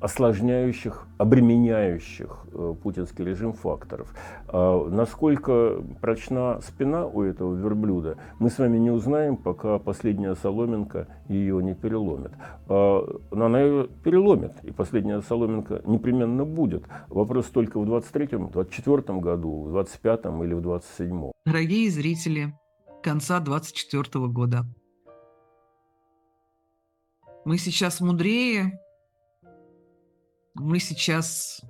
осложняющих, 0.00 1.06
обременяющих 1.16 2.46
э, 2.52 2.74
путинский 2.82 3.24
режим 3.24 3.52
факторов. 3.52 4.12
А 4.48 4.88
Насколько 4.88 5.82
прочна 6.00 6.60
спина 6.60 7.06
у 7.06 7.22
этого 7.22 7.54
верблюда, 7.54 8.16
мы 8.38 8.50
с 8.50 8.58
вами 8.58 8.78
не 8.78 8.90
узнаем, 8.90 9.36
пока 9.36 9.78
последняя 9.78 10.34
соломинка 10.34 11.06
ее 11.28 11.62
не 11.62 11.74
переломит. 11.74 12.32
А, 12.68 13.20
Но 13.30 13.46
она 13.46 13.60
ее 13.60 13.88
переломит, 14.04 14.52
и 14.62 14.72
последняя 14.72 15.20
соломинка 15.20 15.82
непременно 15.84 16.44
будет. 16.44 16.84
Вопрос 17.08 17.46
только 17.46 17.78
в 17.78 17.84
23-м, 17.84 18.50
24 18.50 19.20
году, 19.20 19.62
в 19.64 19.76
25-м 19.76 20.44
или 20.44 20.54
в 20.54 20.60
27-м. 20.60 21.32
Дорогие 21.46 21.90
зрители 21.90 22.54
конца 23.02 23.40
24 23.40 24.26
года, 24.26 24.64
мы 27.44 27.56
сейчас 27.56 28.00
мудрее, 28.00 28.78
мы 30.60 30.78
сейчас 30.78 31.62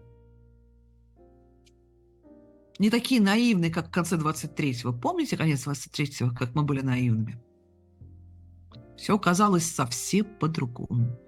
не 2.79 2.91
такие 2.91 3.21
наивные, 3.21 3.73
как 3.73 3.89
в 3.89 3.91
конце 3.91 4.17
23-го. 4.17 4.93
Помните 4.93 5.37
конец 5.37 5.67
23-го, 5.67 6.35
как 6.35 6.55
мы 6.55 6.63
были 6.63 6.81
наивными? 6.81 7.41
Все 8.97 9.19
казалось 9.19 9.71
совсем 9.71 10.27
по-другому. 10.39 11.19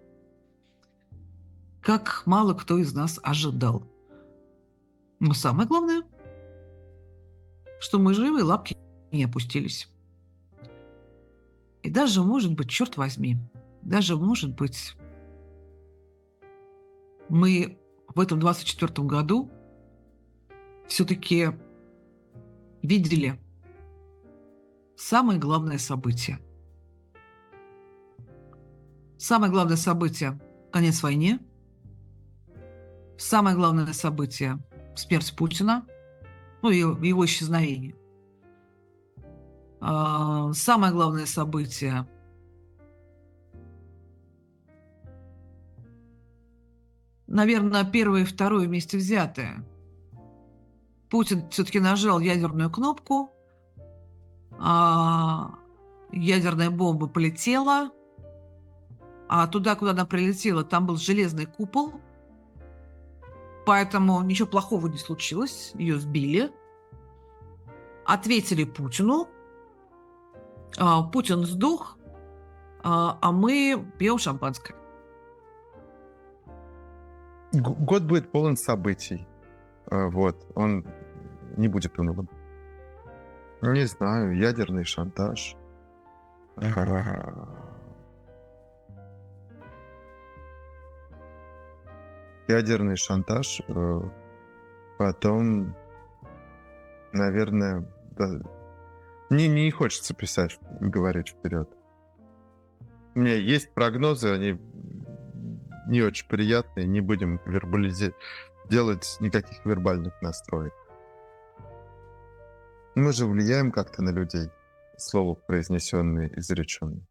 Как 1.81 2.23
мало 2.27 2.55
кто 2.55 2.79
из 2.79 2.93
нас 2.93 3.19
ожидал. 3.23 3.87
Но 5.19 5.35
самое 5.35 5.69
главное, 5.69 6.03
что 7.81 7.99
мы 7.99 8.15
живы, 8.15 8.45
лапки 8.45 8.77
не 9.13 9.25
опустились. 9.25 9.89
И 11.83 11.91
даже, 11.91 12.23
может 12.23 12.55
быть, 12.55 12.69
черт 12.69 12.97
возьми, 12.97 13.39
даже, 13.83 14.17
может 14.17 14.55
быть, 14.55 14.95
мы 17.31 17.79
в 18.15 18.21
этом 18.21 18.41
24 18.41 19.07
году 19.07 19.51
все-таки 20.89 21.49
видели 22.83 23.41
самое 24.97 25.39
главное 25.39 25.79
событие. 25.79 26.41
Самое 29.17 29.53
главное 29.53 29.77
событие– 29.77 30.41
конец 30.73 31.03
войне. 31.03 31.39
Самое 33.17 33.55
главное 33.55 33.93
событие– 33.93 34.59
смерть 34.97 35.35
Путина, 35.37 35.87
ну 36.63 36.71
и 36.71 36.79
его 36.79 37.25
исчезновение. 37.25 37.95
А, 39.81 40.53
Самое 40.53 40.93
главное 40.93 41.27
событие 41.27 42.09
наверное, 47.31 47.85
первое 47.85 48.23
и 48.23 48.25
второе 48.25 48.67
вместе 48.67 48.99
взятое. 48.99 49.65
Путин 51.09 51.49
все-таки 51.51 51.81
нажал 51.81 52.21
ядерную 52.21 52.71
кнопку, 52.71 53.31
а 54.59 55.55
ядерная 56.13 56.71
бомба 56.71 57.07
полетела, 57.07 57.91
а 59.29 59.47
туда, 59.47 59.77
куда 59.77 59.93
она 59.93 60.05
прилетела, 60.05 60.65
там 60.65 60.87
был 60.87 60.97
железный 60.97 61.47
купол, 61.47 61.95
поэтому 63.65 64.23
ничего 64.23 64.49
плохого 64.49 64.89
не 64.89 64.99
случилось, 64.99 65.71
ее 65.75 65.99
сбили, 65.99 66.53
ответили 68.05 68.65
Путину, 68.65 69.29
а, 70.79 71.03
Путин 71.05 71.45
сдох, 71.45 71.97
а 72.83 73.19
а 73.21 73.33
мы 73.33 73.85
пьем 73.99 74.19
шампанское. 74.19 74.80
Год 77.53 78.05
будет 78.05 78.31
полон 78.31 78.57
событий. 78.57 79.27
Э, 79.91 80.07
Вот, 80.09 80.37
он 80.55 80.87
не 81.57 81.69
будет 81.69 81.99
унылым. 81.99 82.29
Не 83.63 83.87
знаю, 83.87 84.37
ядерный 84.37 84.85
шантаж. 84.85 85.57
Ядерный 92.49 92.97
шантаж. 92.97 93.61
э, 93.69 94.01
Потом, 94.99 95.75
наверное, 97.13 97.87
да, 98.19 98.29
мне 99.31 99.49
не 99.49 99.71
хочется 99.71 100.15
писать, 100.15 100.59
говорить 100.81 101.31
вперед. 101.31 101.71
У 103.15 103.21
меня 103.21 103.35
есть 103.35 103.73
прогнозы, 103.73 104.29
они 104.31 104.61
не 105.91 106.03
очень 106.03 106.27
приятные, 106.29 106.87
не 106.87 107.01
будем 107.01 107.41
вербализи... 107.45 108.15
делать 108.71 109.17
никаких 109.21 109.67
вербальных 109.67 110.23
настроек. 110.23 110.73
Мы 112.95 113.13
же 113.13 113.27
влияем 113.27 113.73
как-то 113.73 114.03
на 114.03 114.11
людей, 114.11 114.49
слово 114.97 115.35
произнесенное, 115.35 116.31
изреченное. 116.37 117.07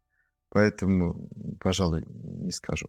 Поэтому, 0.48 1.28
пожалуй, 1.60 2.04
не 2.06 2.50
скажу. 2.50 2.88